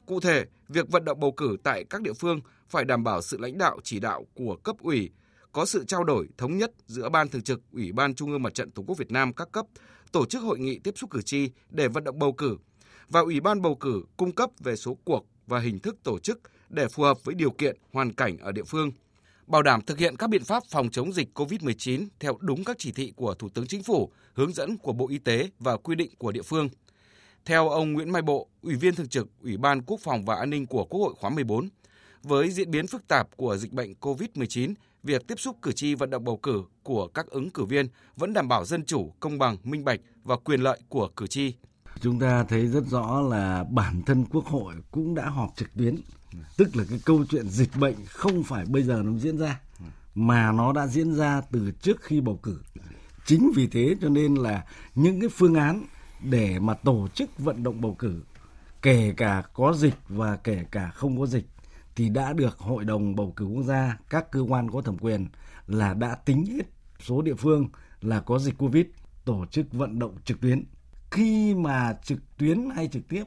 Cụ 0.05 0.19
thể, 0.19 0.45
việc 0.69 0.91
vận 0.91 1.05
động 1.05 1.19
bầu 1.19 1.31
cử 1.31 1.57
tại 1.63 1.83
các 1.89 2.01
địa 2.01 2.13
phương 2.13 2.39
phải 2.73 2.85
đảm 2.85 3.03
bảo 3.03 3.21
sự 3.21 3.37
lãnh 3.37 3.57
đạo 3.57 3.79
chỉ 3.83 3.99
đạo 3.99 4.25
của 4.33 4.55
cấp 4.55 4.75
ủy, 4.79 5.09
có 5.51 5.65
sự 5.65 5.85
trao 5.85 6.03
đổi 6.03 6.27
thống 6.37 6.57
nhất 6.57 6.71
giữa 6.87 7.09
Ban 7.09 7.29
Thường 7.29 7.41
trực 7.41 7.61
Ủy 7.71 7.91
ban 7.91 8.15
Trung 8.15 8.31
ương 8.31 8.43
Mặt 8.43 8.53
trận 8.53 8.71
Tổ 8.71 8.83
quốc 8.87 8.97
Việt 8.97 9.11
Nam 9.11 9.33
các 9.33 9.51
cấp 9.51 9.65
tổ 10.11 10.25
chức 10.25 10.41
hội 10.41 10.59
nghị 10.59 10.79
tiếp 10.79 10.93
xúc 10.97 11.09
cử 11.09 11.21
tri 11.21 11.49
để 11.69 11.87
vận 11.87 12.03
động 12.03 12.19
bầu 12.19 12.33
cử 12.33 12.57
và 13.09 13.19
Ủy 13.19 13.39
ban 13.39 13.61
bầu 13.61 13.75
cử 13.75 14.03
cung 14.17 14.31
cấp 14.31 14.49
về 14.59 14.75
số 14.75 14.97
cuộc 15.05 15.25
và 15.47 15.59
hình 15.59 15.79
thức 15.79 15.95
tổ 16.03 16.19
chức 16.19 16.39
để 16.69 16.87
phù 16.87 17.03
hợp 17.03 17.23
với 17.23 17.35
điều 17.35 17.51
kiện, 17.51 17.77
hoàn 17.91 18.13
cảnh 18.13 18.37
ở 18.37 18.51
địa 18.51 18.63
phương. 18.63 18.91
Bảo 19.47 19.61
đảm 19.61 19.81
thực 19.81 19.97
hiện 19.97 20.15
các 20.15 20.29
biện 20.29 20.43
pháp 20.43 20.63
phòng 20.69 20.89
chống 20.91 21.13
dịch 21.13 21.39
COVID-19 21.39 22.07
theo 22.19 22.37
đúng 22.41 22.63
các 22.63 22.75
chỉ 22.79 22.91
thị 22.91 23.13
của 23.15 23.33
Thủ 23.33 23.49
tướng 23.49 23.67
Chính 23.67 23.83
phủ, 23.83 24.11
hướng 24.33 24.53
dẫn 24.53 24.77
của 24.77 24.93
Bộ 24.93 25.09
Y 25.09 25.17
tế 25.17 25.49
và 25.59 25.77
quy 25.77 25.95
định 25.95 26.09
của 26.17 26.31
địa 26.31 26.41
phương. 26.41 26.69
Theo 27.45 27.69
ông 27.69 27.93
Nguyễn 27.93 28.11
Mai 28.11 28.21
Bộ, 28.21 28.47
Ủy 28.61 28.75
viên 28.75 28.95
Thường 28.95 29.09
trực 29.09 29.27
Ủy 29.41 29.57
ban 29.57 29.81
Quốc 29.81 29.99
phòng 30.03 30.25
và 30.25 30.35
An 30.35 30.49
ninh 30.49 30.65
của 30.65 30.85
Quốc 30.85 30.99
hội 30.99 31.13
khóa 31.17 31.29
14, 31.29 31.69
với 32.23 32.51
diễn 32.51 32.71
biến 32.71 32.87
phức 32.87 33.07
tạp 33.07 33.37
của 33.37 33.57
dịch 33.57 33.73
bệnh 33.73 33.93
COVID-19, 34.01 34.73
việc 35.03 35.27
tiếp 35.27 35.39
xúc 35.39 35.57
cử 35.61 35.71
tri 35.71 35.95
vận 35.95 36.09
động 36.09 36.23
bầu 36.23 36.37
cử 36.37 36.63
của 36.83 37.07
các 37.07 37.27
ứng 37.27 37.49
cử 37.49 37.65
viên 37.65 37.87
vẫn 38.15 38.33
đảm 38.33 38.47
bảo 38.47 38.65
dân 38.65 38.85
chủ, 38.85 39.13
công 39.19 39.39
bằng, 39.39 39.57
minh 39.63 39.85
bạch 39.85 39.99
và 40.23 40.35
quyền 40.35 40.61
lợi 40.61 40.79
của 40.89 41.07
cử 41.15 41.27
tri. 41.27 41.55
Chúng 42.01 42.19
ta 42.19 42.43
thấy 42.43 42.67
rất 42.67 42.83
rõ 42.89 43.21
là 43.21 43.63
bản 43.63 44.01
thân 44.05 44.25
Quốc 44.31 44.45
hội 44.45 44.73
cũng 44.91 45.15
đã 45.15 45.29
họp 45.29 45.53
trực 45.55 45.73
tuyến, 45.77 45.95
tức 46.57 46.75
là 46.75 46.83
cái 46.89 46.99
câu 47.05 47.25
chuyện 47.29 47.49
dịch 47.49 47.69
bệnh 47.79 47.95
không 48.05 48.43
phải 48.43 48.65
bây 48.65 48.83
giờ 48.83 49.01
nó 49.05 49.17
diễn 49.17 49.37
ra, 49.37 49.59
mà 50.15 50.51
nó 50.51 50.73
đã 50.73 50.87
diễn 50.87 51.15
ra 51.15 51.41
từ 51.51 51.71
trước 51.81 52.01
khi 52.01 52.21
bầu 52.21 52.39
cử. 52.43 52.59
Chính 53.25 53.51
vì 53.55 53.67
thế 53.67 53.95
cho 54.01 54.09
nên 54.09 54.35
là 54.35 54.65
những 54.95 55.19
cái 55.19 55.29
phương 55.29 55.55
án 55.55 55.83
để 56.23 56.59
mà 56.59 56.73
tổ 56.73 57.07
chức 57.13 57.39
vận 57.39 57.63
động 57.63 57.81
bầu 57.81 57.95
cử, 57.99 58.23
kể 58.81 59.13
cả 59.17 59.43
có 59.53 59.73
dịch 59.73 59.95
và 60.09 60.35
kể 60.35 60.65
cả 60.71 60.91
không 60.95 61.19
có 61.19 61.25
dịch, 61.25 61.45
thì 61.95 62.09
đã 62.09 62.33
được 62.33 62.57
Hội 62.57 62.85
đồng 62.85 63.15
Bầu 63.15 63.33
cử 63.35 63.45
Quốc 63.45 63.63
gia, 63.63 63.97
các 64.09 64.31
cơ 64.31 64.39
quan 64.39 64.71
có 64.71 64.81
thẩm 64.81 64.97
quyền 64.97 65.27
là 65.67 65.93
đã 65.93 66.15
tính 66.15 66.45
hết 66.45 66.63
số 66.99 67.21
địa 67.21 67.35
phương 67.35 67.67
là 68.01 68.19
có 68.19 68.39
dịch 68.39 68.57
Covid 68.57 68.85
tổ 69.25 69.45
chức 69.51 69.73
vận 69.73 69.99
động 69.99 70.15
trực 70.25 70.41
tuyến. 70.41 70.63
Khi 71.11 71.55
mà 71.55 71.97
trực 72.03 72.37
tuyến 72.37 72.69
hay 72.75 72.87
trực 72.87 73.07
tiếp 73.07 73.23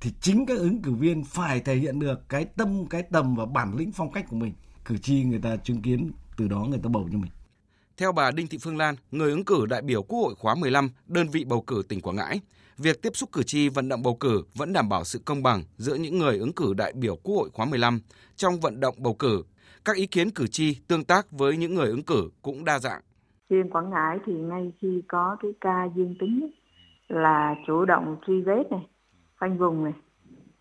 thì 0.00 0.12
chính 0.20 0.46
các 0.46 0.58
ứng 0.58 0.82
cử 0.82 0.92
viên 0.92 1.24
phải 1.24 1.60
thể 1.60 1.76
hiện 1.76 1.98
được 1.98 2.28
cái 2.28 2.44
tâm, 2.44 2.86
cái 2.86 3.02
tầm 3.02 3.34
và 3.36 3.46
bản 3.46 3.76
lĩnh 3.76 3.92
phong 3.92 4.12
cách 4.12 4.24
của 4.28 4.36
mình. 4.36 4.52
Cử 4.84 4.98
tri 4.98 5.24
người 5.24 5.38
ta 5.38 5.56
chứng 5.56 5.82
kiến 5.82 6.10
từ 6.36 6.48
đó 6.48 6.66
người 6.70 6.80
ta 6.82 6.88
bầu 6.88 7.08
cho 7.12 7.18
mình. 7.18 7.30
Theo 7.96 8.12
bà 8.12 8.30
Đinh 8.30 8.46
Thị 8.46 8.58
Phương 8.58 8.76
Lan, 8.76 8.94
người 9.10 9.30
ứng 9.30 9.44
cử 9.44 9.66
đại 9.66 9.82
biểu 9.82 10.02
Quốc 10.02 10.20
hội 10.20 10.34
khóa 10.34 10.54
15, 10.54 10.90
đơn 11.06 11.28
vị 11.28 11.44
bầu 11.44 11.62
cử 11.62 11.82
tỉnh 11.88 12.00
Quảng 12.00 12.16
Ngãi, 12.16 12.40
việc 12.82 13.02
tiếp 13.02 13.10
xúc 13.16 13.28
cử 13.32 13.42
tri 13.42 13.68
vận 13.68 13.88
động 13.88 14.02
bầu 14.02 14.16
cử 14.20 14.42
vẫn 14.54 14.72
đảm 14.72 14.88
bảo 14.88 15.04
sự 15.04 15.18
công 15.24 15.42
bằng 15.42 15.62
giữa 15.76 15.94
những 15.94 16.18
người 16.18 16.38
ứng 16.38 16.52
cử 16.52 16.74
đại 16.76 16.92
biểu 16.96 17.16
Quốc 17.16 17.36
hội 17.36 17.50
khóa 17.52 17.66
15 17.66 18.00
trong 18.36 18.60
vận 18.60 18.80
động 18.80 18.94
bầu 18.98 19.14
cử. 19.14 19.42
Các 19.84 19.96
ý 19.96 20.06
kiến 20.06 20.30
cử 20.30 20.46
tri 20.46 20.74
tương 20.88 21.04
tác 21.04 21.30
với 21.30 21.56
những 21.56 21.74
người 21.74 21.86
ứng 21.86 22.02
cử 22.02 22.30
cũng 22.42 22.64
đa 22.64 22.78
dạng. 22.78 23.00
Riêng 23.48 23.70
Quảng 23.70 23.90
Ngãi 23.90 24.18
thì 24.26 24.32
ngay 24.32 24.72
khi 24.80 25.02
có 25.08 25.36
cái 25.42 25.52
ca 25.60 25.88
dương 25.96 26.14
tính 26.20 26.50
là 27.08 27.54
chủ 27.66 27.84
động 27.84 28.16
truy 28.26 28.40
vết 28.40 28.62
này, 28.70 28.86
khoanh 29.38 29.58
vùng 29.58 29.84
này, 29.84 29.92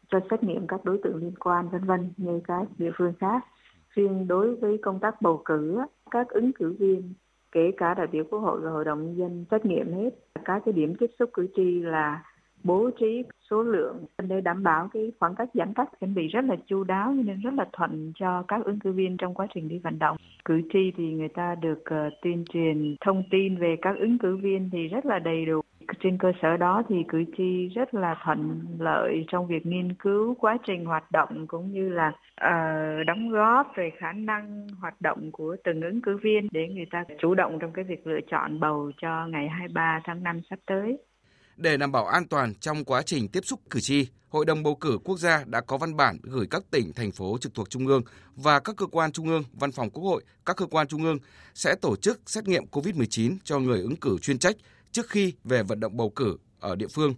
cho 0.10 0.20
xét 0.32 0.44
nghiệm 0.44 0.68
các 0.68 0.86
đối 0.86 1.00
tượng 1.04 1.16
liên 1.16 1.36
quan 1.40 1.70
vân 1.70 1.84
vân 1.84 2.14
như 2.18 2.42
các 2.48 2.68
địa 2.78 2.92
phương 2.98 3.14
khác. 3.20 3.46
Riêng 3.90 4.28
đối 4.28 4.56
với 4.56 4.78
công 4.82 5.00
tác 5.00 5.22
bầu 5.22 5.42
cử, 5.46 5.78
các 6.12 6.28
ứng 6.30 6.52
cử 6.54 6.76
viên 6.80 7.14
kể 7.52 7.72
cả 7.78 7.94
đại 7.94 8.08
biểu 8.08 8.24
quốc 8.30 8.40
hội 8.40 8.62
và 8.62 8.72
hội 8.72 8.86
đồng 8.86 9.06
nhân 9.06 9.18
dân 9.18 9.46
trách 9.52 9.66
nhiệm 9.66 9.94
hết 9.94 10.10
các 10.46 10.62
cái 10.66 10.74
điểm 10.74 10.96
tiếp 11.00 11.12
xúc 11.20 11.30
cử 11.34 11.48
tri 11.56 11.80
là 11.80 12.24
bố 12.64 12.90
trí 13.00 13.24
số 13.50 13.64
lượng 13.64 14.06
để 14.18 14.42
đảm 14.42 14.64
bảo 14.64 14.90
cái 14.94 15.12
khoảng 15.20 15.36
cách 15.36 15.50
giãn 15.54 15.74
cách 15.74 15.90
chuẩn 16.00 16.14
bị 16.14 16.28
rất 16.28 16.46
là 16.46 16.56
chu 16.68 16.84
đáo 16.84 17.14
nên 17.14 17.40
rất 17.42 17.54
là 17.54 17.66
thuận 17.74 18.12
cho 18.16 18.44
các 18.48 18.66
ứng 18.66 18.80
cử 18.80 18.92
viên 18.92 19.18
trong 19.18 19.34
quá 19.34 19.48
trình 19.54 19.68
đi 19.68 19.80
vận 19.80 20.00
động. 20.00 20.18
Cử 20.46 20.62
tri 20.74 20.92
thì 20.98 21.14
người 21.14 21.30
ta 21.30 21.56
được 21.56 21.80
uh, 21.80 22.14
tuyên 22.22 22.46
truyền 22.54 22.96
thông 23.06 23.24
tin 23.32 23.58
về 23.58 23.76
các 23.82 23.96
ứng 24.00 24.18
cử 24.18 24.38
viên 24.38 24.70
thì 24.72 24.88
rất 24.88 25.06
là 25.06 25.20
đầy 25.20 25.46
đủ. 25.46 25.62
Trên 26.04 26.18
cơ 26.18 26.32
sở 26.42 26.58
đó 26.58 26.84
thì 26.90 26.96
cử 27.08 27.24
tri 27.38 27.68
rất 27.76 27.94
là 27.94 28.16
thuận 28.26 28.68
lợi 28.80 29.26
trong 29.32 29.48
việc 29.48 29.66
nghiên 29.66 29.94
cứu 29.94 30.36
quá 30.40 30.58
trình 30.68 30.86
hoạt 30.86 31.12
động 31.12 31.48
cũng 31.48 31.72
như 31.72 31.90
là 31.90 32.08
uh, 32.08 33.06
đóng 33.08 33.30
góp 33.30 33.68
về 33.76 33.92
khả 34.00 34.12
năng 34.12 34.68
hoạt 34.80 35.02
động 35.02 35.32
của 35.32 35.56
từng 35.64 35.82
ứng 35.82 36.02
cử 36.02 36.18
viên 36.24 36.48
để 36.52 36.68
người 36.68 36.86
ta 36.92 37.04
chủ 37.22 37.36
động 37.36 37.60
trong 37.62 37.72
cái 37.74 37.86
việc 37.86 38.08
lựa 38.08 38.20
chọn 38.32 38.60
bầu 38.60 38.92
cho 39.02 39.28
ngày 39.28 39.50
23 39.50 40.02
tháng 40.06 40.24
5 40.24 40.42
sắp 40.50 40.60
tới. 40.66 40.98
Để 41.58 41.78
đảm 41.78 41.92
bảo 41.92 42.06
an 42.06 42.24
toàn 42.30 42.54
trong 42.60 42.84
quá 42.86 43.02
trình 43.06 43.28
tiếp 43.28 43.42
xúc 43.44 43.60
cử 43.70 43.80
tri, 43.80 44.08
Hội 44.30 44.46
đồng 44.46 44.64
bầu 44.64 44.76
cử 44.76 44.98
quốc 45.04 45.20
gia 45.20 45.44
đã 45.46 45.62
có 45.62 45.78
văn 45.78 45.96
bản 45.96 46.18
gửi 46.24 46.48
các 46.50 46.64
tỉnh, 46.72 46.94
thành 46.94 47.12
phố 47.12 47.38
trực 47.42 47.54
thuộc 47.54 47.70
Trung 47.70 47.88
ương 47.88 48.02
và 48.36 48.60
các 48.60 48.76
cơ 48.78 48.86
quan 48.86 49.12
Trung 49.12 49.28
ương, 49.28 49.44
văn 49.54 49.72
phòng 49.72 49.90
Quốc 49.90 50.04
hội, 50.04 50.24
các 50.46 50.58
cơ 50.58 50.66
quan 50.66 50.88
Trung 50.88 51.04
ương 51.04 51.18
sẽ 51.54 51.76
tổ 51.82 51.96
chức 51.96 52.20
xét 52.26 52.48
nghiệm 52.48 52.64
COVID-19 52.72 53.36
cho 53.44 53.60
người 53.60 53.82
ứng 53.82 53.96
cử 53.96 54.18
chuyên 54.22 54.40
trách 54.40 54.56
trước 54.92 55.10
khi 55.10 55.34
về 55.44 55.64
vận 55.64 55.80
động 55.80 55.98
bầu 55.98 56.10
cử 56.10 56.38
ở 56.60 56.76
địa 56.76 56.88
phương. 56.88 57.14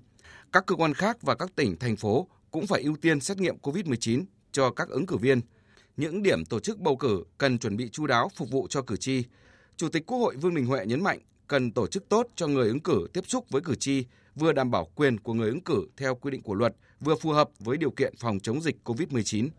Các 0.52 0.66
cơ 0.66 0.76
quan 0.76 0.94
khác 0.94 1.18
và 1.22 1.36
các 1.36 1.56
tỉnh, 1.56 1.78
thành 1.80 1.96
phố 1.96 2.28
cũng 2.52 2.68
phải 2.68 2.82
ưu 2.82 2.96
tiên 3.02 3.20
xét 3.20 3.38
nghiệm 3.38 3.58
COVID-19 3.58 4.24
cho 4.52 4.72
các 4.72 4.90
ứng 4.90 5.06
cử 5.06 5.18
viên. 5.18 5.42
Những 5.98 6.24
điểm 6.24 6.46
tổ 6.46 6.60
chức 6.60 6.80
bầu 6.80 6.96
cử 6.96 7.24
cần 7.38 7.58
chuẩn 7.58 7.78
bị 7.78 7.90
chú 7.92 8.08
đáo 8.08 8.30
phục 8.36 8.52
vụ 8.52 8.68
cho 8.70 8.82
cử 8.82 8.98
tri. 8.98 9.24
Chủ 9.78 9.90
tịch 9.90 10.06
Quốc 10.06 10.18
hội 10.18 10.36
Vương 10.36 10.56
Đình 10.56 10.66
Huệ 10.66 10.86
nhấn 10.86 11.04
mạnh 11.04 11.20
cần 11.48 11.72
tổ 11.72 11.88
chức 11.88 12.10
tốt 12.10 12.28
cho 12.36 12.48
người 12.48 12.68
ứng 12.68 12.80
cử 12.80 13.08
tiếp 13.14 13.24
xúc 13.28 13.46
với 13.50 13.62
cử 13.62 13.76
tri, 13.76 14.06
vừa 14.36 14.54
đảm 14.54 14.72
bảo 14.72 14.88
quyền 14.96 15.20
của 15.20 15.34
người 15.34 15.50
ứng 15.50 15.62
cử 15.62 15.88
theo 15.98 16.16
quy 16.16 16.32
định 16.32 16.42
của 16.42 16.54
luật, 16.54 16.76
vừa 17.00 17.16
phù 17.16 17.32
hợp 17.32 17.50
với 17.60 17.78
điều 17.78 17.92
kiện 17.92 18.16
phòng 18.18 18.40
chống 18.40 18.62
dịch 18.62 18.78
COVID-19. 18.84 19.50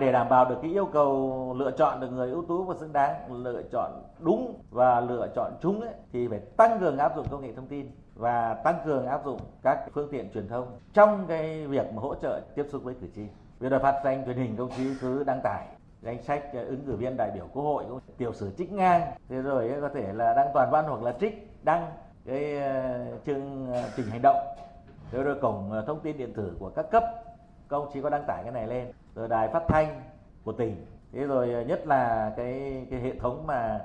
Để 0.00 0.12
đảm 0.12 0.28
bảo 0.28 0.44
được 0.48 0.56
cái 0.62 0.70
yêu 0.70 0.86
cầu 0.86 1.54
lựa 1.58 1.70
chọn 1.70 2.00
được 2.00 2.08
người 2.08 2.30
ưu 2.30 2.44
tú 2.48 2.64
và 2.64 2.74
xứng 2.80 2.92
đáng, 2.92 3.42
lựa 3.44 3.62
chọn 3.72 3.92
đúng 4.18 4.54
và 4.70 5.00
lựa 5.00 5.28
chọn 5.34 5.52
chúng 5.60 5.80
ấy, 5.80 5.94
thì 6.12 6.28
phải 6.28 6.38
tăng 6.56 6.80
cường 6.80 6.98
áp 6.98 7.16
dụng 7.16 7.26
công 7.30 7.42
nghệ 7.42 7.52
thông 7.56 7.66
tin 7.66 7.90
và 8.14 8.54
tăng 8.54 8.78
cường 8.84 9.06
áp 9.06 9.24
dụng 9.24 9.40
các 9.62 9.78
phương 9.92 10.08
tiện 10.12 10.30
truyền 10.34 10.48
thông 10.48 10.66
trong 10.92 11.24
cái 11.28 11.66
việc 11.66 11.92
mà 11.92 12.02
hỗ 12.02 12.14
trợ 12.14 12.40
tiếp 12.54 12.66
xúc 12.68 12.82
với 12.84 12.94
cử 13.00 13.06
tri. 13.14 13.22
Việc 13.60 13.68
đài 13.68 13.80
phát 13.80 14.00
thanh 14.04 14.24
truyền 14.24 14.36
hình 14.36 14.56
công 14.56 14.70
chí 14.76 14.84
cứ 15.00 15.24
đăng 15.24 15.40
tải 15.44 15.66
danh 16.02 16.22
sách 16.22 16.42
ờ, 16.54 16.64
ứng 16.64 16.84
cử 16.86 16.96
viên 16.96 17.16
đại 17.16 17.30
biểu 17.34 17.48
quốc 17.52 17.62
hội 17.62 17.84
tiểu 18.18 18.32
sử 18.32 18.50
trích 18.58 18.72
ngang 18.72 19.02
thế 19.28 19.36
rồi 19.36 19.72
có 19.80 19.88
thể 19.88 20.12
là 20.12 20.34
đăng 20.34 20.48
toàn 20.54 20.70
văn 20.70 20.84
hoặc 20.88 21.02
là 21.02 21.14
trích 21.20 21.50
đăng 21.62 21.86
cái 22.26 22.58
ờ, 22.58 23.04
chương 23.26 23.72
ờ, 23.72 23.82
trình 23.96 24.06
hành 24.06 24.20
động 24.22 24.36
rồi, 25.12 25.24
rồi 25.24 25.36
cổng 25.42 25.82
thông 25.86 26.00
tin 26.00 26.18
điện 26.18 26.32
tử 26.34 26.56
của 26.58 26.70
các 26.76 26.90
cấp 26.90 27.04
công 27.68 27.90
chí 27.92 28.00
có 28.00 28.10
đăng 28.10 28.24
tải 28.26 28.42
cái 28.42 28.52
này 28.52 28.66
lên 28.66 28.92
rồi 29.14 29.28
đài 29.28 29.48
phát 29.48 29.62
thanh 29.68 30.02
của 30.44 30.52
tỉnh. 30.52 30.86
Thế 31.12 31.24
rồi 31.24 31.52
ờ, 31.52 31.62
nhất 31.62 31.86
là 31.86 32.32
cái 32.36 32.86
cái 32.90 33.00
hệ 33.00 33.18
thống 33.18 33.46
mà 33.46 33.80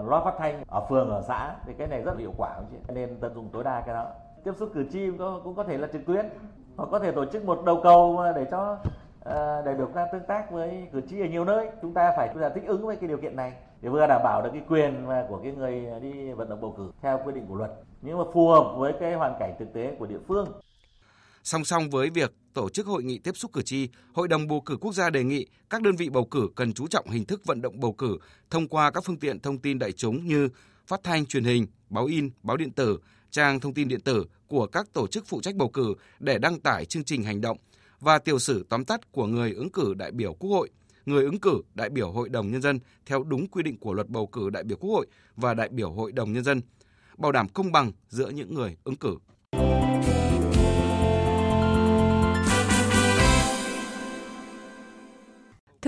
uh, 0.00 0.08
loa 0.08 0.24
phát 0.24 0.34
thanh 0.38 0.62
ở 0.68 0.86
phường 0.88 1.10
ở 1.10 1.22
xã 1.22 1.54
thì 1.66 1.72
cái 1.78 1.88
này 1.88 2.02
rất 2.02 2.12
là 2.12 2.20
hiệu 2.20 2.32
quả 2.36 2.52
không 2.54 2.66
chứ 2.70 2.92
nên 2.94 3.16
tận 3.20 3.34
dụng 3.34 3.48
tối 3.52 3.64
đa 3.64 3.80
cái 3.80 3.94
đó. 3.94 4.06
Tiếp 4.44 4.52
xúc 4.56 4.70
cử 4.74 4.86
tri 4.92 5.06
cũng 5.06 5.18
có, 5.18 5.40
cũng 5.44 5.54
có 5.54 5.64
thể 5.64 5.78
là 5.78 5.88
trực 5.92 6.06
tuyến 6.06 6.28
hoặc 6.76 6.88
có 6.92 6.98
thể 6.98 7.12
tổ 7.12 7.24
chức 7.24 7.44
một 7.44 7.62
đầu 7.66 7.80
cầu 7.82 8.20
để 8.36 8.46
cho 8.50 8.72
uh, 8.72 9.64
đại 9.64 9.74
biểu 9.74 9.86
ta 9.86 10.06
tương 10.12 10.24
tác 10.24 10.50
với 10.50 10.88
cử 10.92 11.00
tri 11.08 11.20
ở 11.20 11.26
nhiều 11.26 11.44
nơi. 11.44 11.70
Chúng 11.82 11.94
ta 11.94 12.12
phải 12.16 12.28
chúng 12.32 12.42
ta 12.42 12.48
thích 12.48 12.64
ứng 12.66 12.86
với 12.86 12.96
cái 12.96 13.08
điều 13.08 13.18
kiện 13.18 13.36
này 13.36 13.52
để 13.80 13.88
vừa 13.88 14.06
đảm 14.06 14.20
bảo 14.24 14.42
được 14.42 14.50
cái 14.52 14.62
quyền 14.68 15.06
của 15.28 15.38
cái 15.42 15.52
người 15.52 16.00
đi 16.00 16.32
vận 16.32 16.48
động 16.48 16.60
bầu 16.60 16.74
cử 16.76 16.92
theo 17.02 17.20
quy 17.24 17.32
định 17.32 17.46
của 17.48 17.54
luật. 17.54 17.70
Nhưng 18.02 18.18
mà 18.18 18.24
phù 18.32 18.48
hợp 18.48 18.64
với 18.76 18.92
cái 19.00 19.14
hoàn 19.14 19.34
cảnh 19.38 19.54
thực 19.58 19.72
tế 19.72 19.96
của 19.98 20.06
địa 20.06 20.18
phương. 20.28 20.46
Song 21.46 21.64
song 21.64 21.90
với 21.90 22.10
việc 22.10 22.32
tổ 22.54 22.68
chức 22.68 22.86
hội 22.86 23.02
nghị 23.02 23.18
tiếp 23.18 23.36
xúc 23.36 23.52
cử 23.52 23.62
tri, 23.62 23.88
Hội 24.12 24.28
đồng 24.28 24.48
bầu 24.48 24.60
cử 24.60 24.76
quốc 24.80 24.92
gia 24.94 25.10
đề 25.10 25.24
nghị 25.24 25.46
các 25.70 25.82
đơn 25.82 25.96
vị 25.96 26.08
bầu 26.08 26.24
cử 26.24 26.48
cần 26.54 26.72
chú 26.72 26.86
trọng 26.86 27.10
hình 27.10 27.24
thức 27.24 27.44
vận 27.44 27.62
động 27.62 27.80
bầu 27.80 27.92
cử 27.92 28.18
thông 28.50 28.68
qua 28.68 28.90
các 28.90 29.04
phương 29.04 29.18
tiện 29.18 29.40
thông 29.40 29.58
tin 29.58 29.78
đại 29.78 29.92
chúng 29.92 30.26
như 30.26 30.48
phát 30.86 31.00
thanh 31.04 31.26
truyền 31.26 31.44
hình, 31.44 31.66
báo 31.90 32.06
in, 32.06 32.30
báo 32.42 32.56
điện 32.56 32.70
tử, 32.70 32.98
trang 33.30 33.60
thông 33.60 33.74
tin 33.74 33.88
điện 33.88 34.00
tử 34.00 34.24
của 34.46 34.66
các 34.66 34.92
tổ 34.92 35.06
chức 35.06 35.26
phụ 35.26 35.40
trách 35.40 35.54
bầu 35.54 35.68
cử 35.68 35.94
để 36.20 36.38
đăng 36.38 36.60
tải 36.60 36.84
chương 36.84 37.04
trình 37.04 37.22
hành 37.22 37.40
động 37.40 37.58
và 38.00 38.18
tiểu 38.18 38.38
sử 38.38 38.66
tóm 38.68 38.84
tắt 38.84 39.12
của 39.12 39.26
người 39.26 39.52
ứng 39.52 39.70
cử 39.70 39.94
đại 39.94 40.10
biểu 40.10 40.34
Quốc 40.34 40.50
hội, 40.50 40.70
người 41.06 41.24
ứng 41.24 41.40
cử 41.40 41.62
đại 41.74 41.90
biểu 41.90 42.10
Hội 42.10 42.28
đồng 42.28 42.50
Nhân 42.50 42.62
dân 42.62 42.78
theo 43.06 43.22
đúng 43.22 43.46
quy 43.48 43.62
định 43.62 43.78
của 43.78 43.92
luật 43.92 44.08
bầu 44.08 44.26
cử 44.26 44.50
đại 44.50 44.62
biểu 44.62 44.76
Quốc 44.76 44.90
hội 44.90 45.06
và 45.36 45.54
đại 45.54 45.68
biểu 45.68 45.90
Hội 45.90 46.12
đồng 46.12 46.32
Nhân 46.32 46.44
dân, 46.44 46.60
bảo 47.18 47.32
đảm 47.32 47.48
công 47.48 47.72
bằng 47.72 47.92
giữa 48.08 48.30
những 48.30 48.54
người 48.54 48.76
ứng 48.84 48.96
cử. 48.96 49.16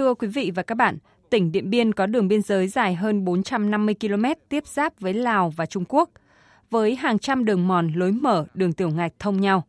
Thưa 0.09 0.15
quý 0.15 0.29
vị 0.29 0.53
và 0.55 0.63
các 0.63 0.75
bạn, 0.75 0.99
tỉnh 1.31 1.53
Điện 1.53 1.71
Biên 1.71 1.93
có 1.93 2.07
đường 2.07 2.29
biên 2.29 2.43
giới 2.43 2.69
dài 2.69 2.95
hơn 2.95 3.25
450 3.25 3.95
km 4.01 4.25
tiếp 4.49 4.67
giáp 4.67 5.01
với 5.01 5.15
Lào 5.15 5.51
và 5.57 5.67
Trung 5.67 5.85
Quốc, 5.89 6.11
với 6.71 6.95
hàng 6.95 7.19
trăm 7.19 7.45
đường 7.45 7.69
mòn, 7.69 7.93
lối 7.95 8.13
mở, 8.13 8.47
đường 8.55 8.73
tiểu 8.73 8.91
ngạch 8.91 9.13
thông 9.19 9.41
nhau. 9.41 9.65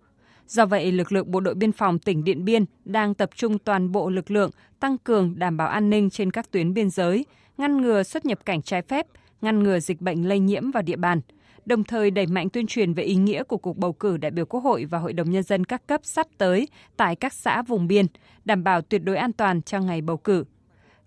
Do 0.47 0.65
vậy, 0.65 0.91
lực 0.91 1.11
lượng 1.11 1.31
Bộ 1.31 1.39
đội 1.39 1.55
Biên 1.55 1.71
phòng 1.71 1.99
tỉnh 1.99 2.23
Điện 2.23 2.45
Biên 2.45 2.65
đang 2.85 3.13
tập 3.13 3.29
trung 3.35 3.59
toàn 3.59 3.91
bộ 3.91 4.09
lực 4.09 4.31
lượng 4.31 4.51
tăng 4.79 4.97
cường 4.97 5.39
đảm 5.39 5.57
bảo 5.57 5.67
an 5.67 5.89
ninh 5.89 6.09
trên 6.09 6.31
các 6.31 6.51
tuyến 6.51 6.73
biên 6.73 6.89
giới, 6.89 7.25
ngăn 7.57 7.81
ngừa 7.81 8.03
xuất 8.03 8.25
nhập 8.25 8.39
cảnh 8.45 8.61
trái 8.61 8.81
phép, 8.81 9.07
ngăn 9.41 9.63
ngừa 9.63 9.79
dịch 9.79 10.01
bệnh 10.01 10.27
lây 10.27 10.39
nhiễm 10.39 10.71
vào 10.71 10.83
địa 10.83 10.95
bàn– 10.95 11.21
đồng 11.65 11.83
thời 11.83 12.11
đẩy 12.11 12.27
mạnh 12.27 12.49
tuyên 12.49 12.67
truyền 12.67 12.93
về 12.93 13.03
ý 13.03 13.15
nghĩa 13.15 13.43
của 13.43 13.57
cuộc 13.57 13.77
bầu 13.77 13.93
cử 13.93 14.17
đại 14.17 14.31
biểu 14.31 14.45
Quốc 14.45 14.59
hội 14.59 14.85
và 14.85 14.97
Hội 14.97 15.13
đồng 15.13 15.31
Nhân 15.31 15.43
dân 15.43 15.65
các 15.65 15.87
cấp 15.87 16.01
sắp 16.03 16.27
tới 16.37 16.67
tại 16.97 17.15
các 17.15 17.33
xã 17.33 17.61
vùng 17.61 17.87
biên, 17.87 18.05
đảm 18.45 18.63
bảo 18.63 18.81
tuyệt 18.81 19.03
đối 19.03 19.17
an 19.17 19.33
toàn 19.33 19.61
cho 19.61 19.79
ngày 19.79 20.01
bầu 20.01 20.17
cử. 20.17 20.43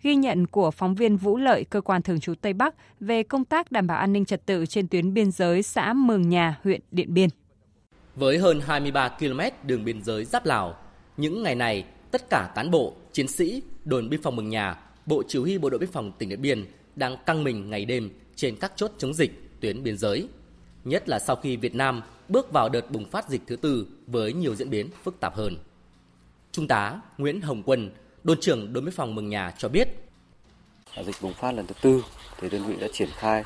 Ghi 0.03 0.15
nhận 0.15 0.47
của 0.47 0.71
phóng 0.71 0.95
viên 0.95 1.17
Vũ 1.17 1.37
Lợi, 1.37 1.65
cơ 1.65 1.81
quan 1.81 2.03
thường 2.03 2.21
trú 2.21 2.35
Tây 2.35 2.53
Bắc 2.53 2.75
về 3.01 3.23
công 3.23 3.45
tác 3.45 3.73
đảm 3.73 3.87
bảo 3.87 3.99
an 3.99 4.13
ninh 4.13 4.25
trật 4.25 4.47
tự 4.47 4.67
trên 4.67 4.89
tuyến 4.89 5.15
biên 5.15 5.31
giới 5.31 5.63
xã 5.63 5.93
Mường 5.93 6.29
Nhà, 6.29 6.59
huyện 6.65 6.81
Điện 6.91 7.15
Biên. 7.15 7.29
Với 8.17 8.39
hơn 8.39 8.61
23 8.67 9.09
km 9.09 9.41
đường 9.67 9.85
biên 9.85 10.03
giới 10.03 10.25
giáp 10.25 10.47
Lào, 10.47 10.77
những 11.17 11.43
ngày 11.43 11.55
này, 11.55 11.85
tất 12.11 12.31
cả 12.31 12.53
cán 12.55 12.71
bộ, 12.71 12.95
chiến 13.13 13.29
sĩ, 13.29 13.63
đồn 13.85 14.09
biên 14.09 14.23
phòng 14.23 14.37
Mường 14.37 14.49
Nhà, 14.49 14.77
Bộ 15.07 15.23
Chỉ 15.29 15.39
huy 15.39 15.59
Bộ 15.59 15.71
đội 15.71 15.79
Biên 15.79 15.91
phòng 15.91 16.13
tỉnh 16.19 16.29
Điện 16.29 16.43
Biên 16.43 16.65
đang 16.97 17.17
căng 17.27 17.45
mình 17.45 17.71
ngày 17.71 17.85
đêm 17.85 18.11
trên 18.37 18.57
các 18.57 18.73
chốt 18.77 18.91
chống 18.99 19.15
dịch 19.15 19.61
tuyến 19.61 19.83
biên 19.83 19.97
giới 19.97 20.29
nhất 20.85 21.09
là 21.09 21.19
sau 21.19 21.37
khi 21.37 21.57
Việt 21.57 21.75
Nam 21.75 22.03
bước 22.29 22.53
vào 22.53 22.69
đợt 22.69 22.91
bùng 22.91 23.11
phát 23.11 23.29
dịch 23.29 23.43
thứ 23.47 23.57
tư 23.57 23.87
với 24.07 24.33
nhiều 24.33 24.55
diễn 24.55 24.71
biến 24.71 24.89
phức 25.03 25.21
tạp 25.21 25.35
hơn. 25.35 25.57
Trung 26.53 26.69
tá 26.69 27.01
Nguyễn 27.19 27.41
Hồng 27.41 27.63
Quân, 27.67 27.91
đồn 28.25 28.41
trưởng 28.41 28.73
đồn 28.73 28.85
biên 28.85 28.95
phòng 28.95 29.15
Mường 29.15 29.29
Nhà 29.29 29.53
cho 29.59 29.69
biết. 29.69 29.89
Dịch 31.07 31.17
bùng 31.23 31.35
phát 31.35 31.53
lần 31.53 31.67
thứ 31.67 31.75
tư 31.83 32.05
thì 32.41 32.49
đơn 32.49 32.65
vị 32.67 32.75
đã 32.81 32.89
triển 32.93 33.09
khai 33.13 33.43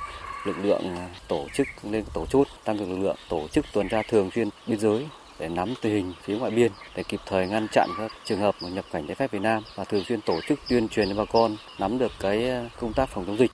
lực 0.47 0.57
lượng 0.63 0.83
à, 0.83 1.11
tổ 1.29 1.47
chức 1.55 1.67
lên 1.83 2.05
tổ 2.15 2.27
chốt 2.27 2.47
tăng 2.65 2.79
cường 2.79 2.91
lực 2.91 2.99
lượng 2.99 3.17
tổ 3.29 3.49
chức 3.49 3.65
tuần 3.73 3.89
tra 3.89 4.03
thường 4.09 4.31
xuyên 4.35 4.49
biên 4.67 4.79
giới 4.79 5.07
để 5.39 5.49
nắm 5.49 5.75
tình 5.83 5.93
hình 5.93 6.13
phía 6.23 6.39
ngoại 6.39 6.51
biên 6.51 6.73
để 6.97 7.03
kịp 7.03 7.21
thời 7.27 7.47
ngăn 7.47 7.67
chặn 7.73 7.89
các 7.99 8.13
trường 8.25 8.41
hợp 8.41 8.55
nhập 8.61 8.85
cảnh 8.93 9.07
trái 9.07 9.15
phép 9.15 9.31
Việt 9.31 9.43
Nam 9.43 9.63
và 9.75 9.85
thường 9.85 10.05
xuyên 10.05 10.21
tổ 10.21 10.41
chức 10.49 10.59
tuyên 10.69 10.89
truyền 10.89 11.09
cho 11.09 11.15
bà 11.15 11.25
con 11.33 11.57
nắm 11.79 11.99
được 11.99 12.13
cái 12.21 12.51
à, 12.51 12.71
công 12.81 12.93
tác 12.93 13.09
phòng 13.09 13.25
chống 13.27 13.39
dịch. 13.39 13.51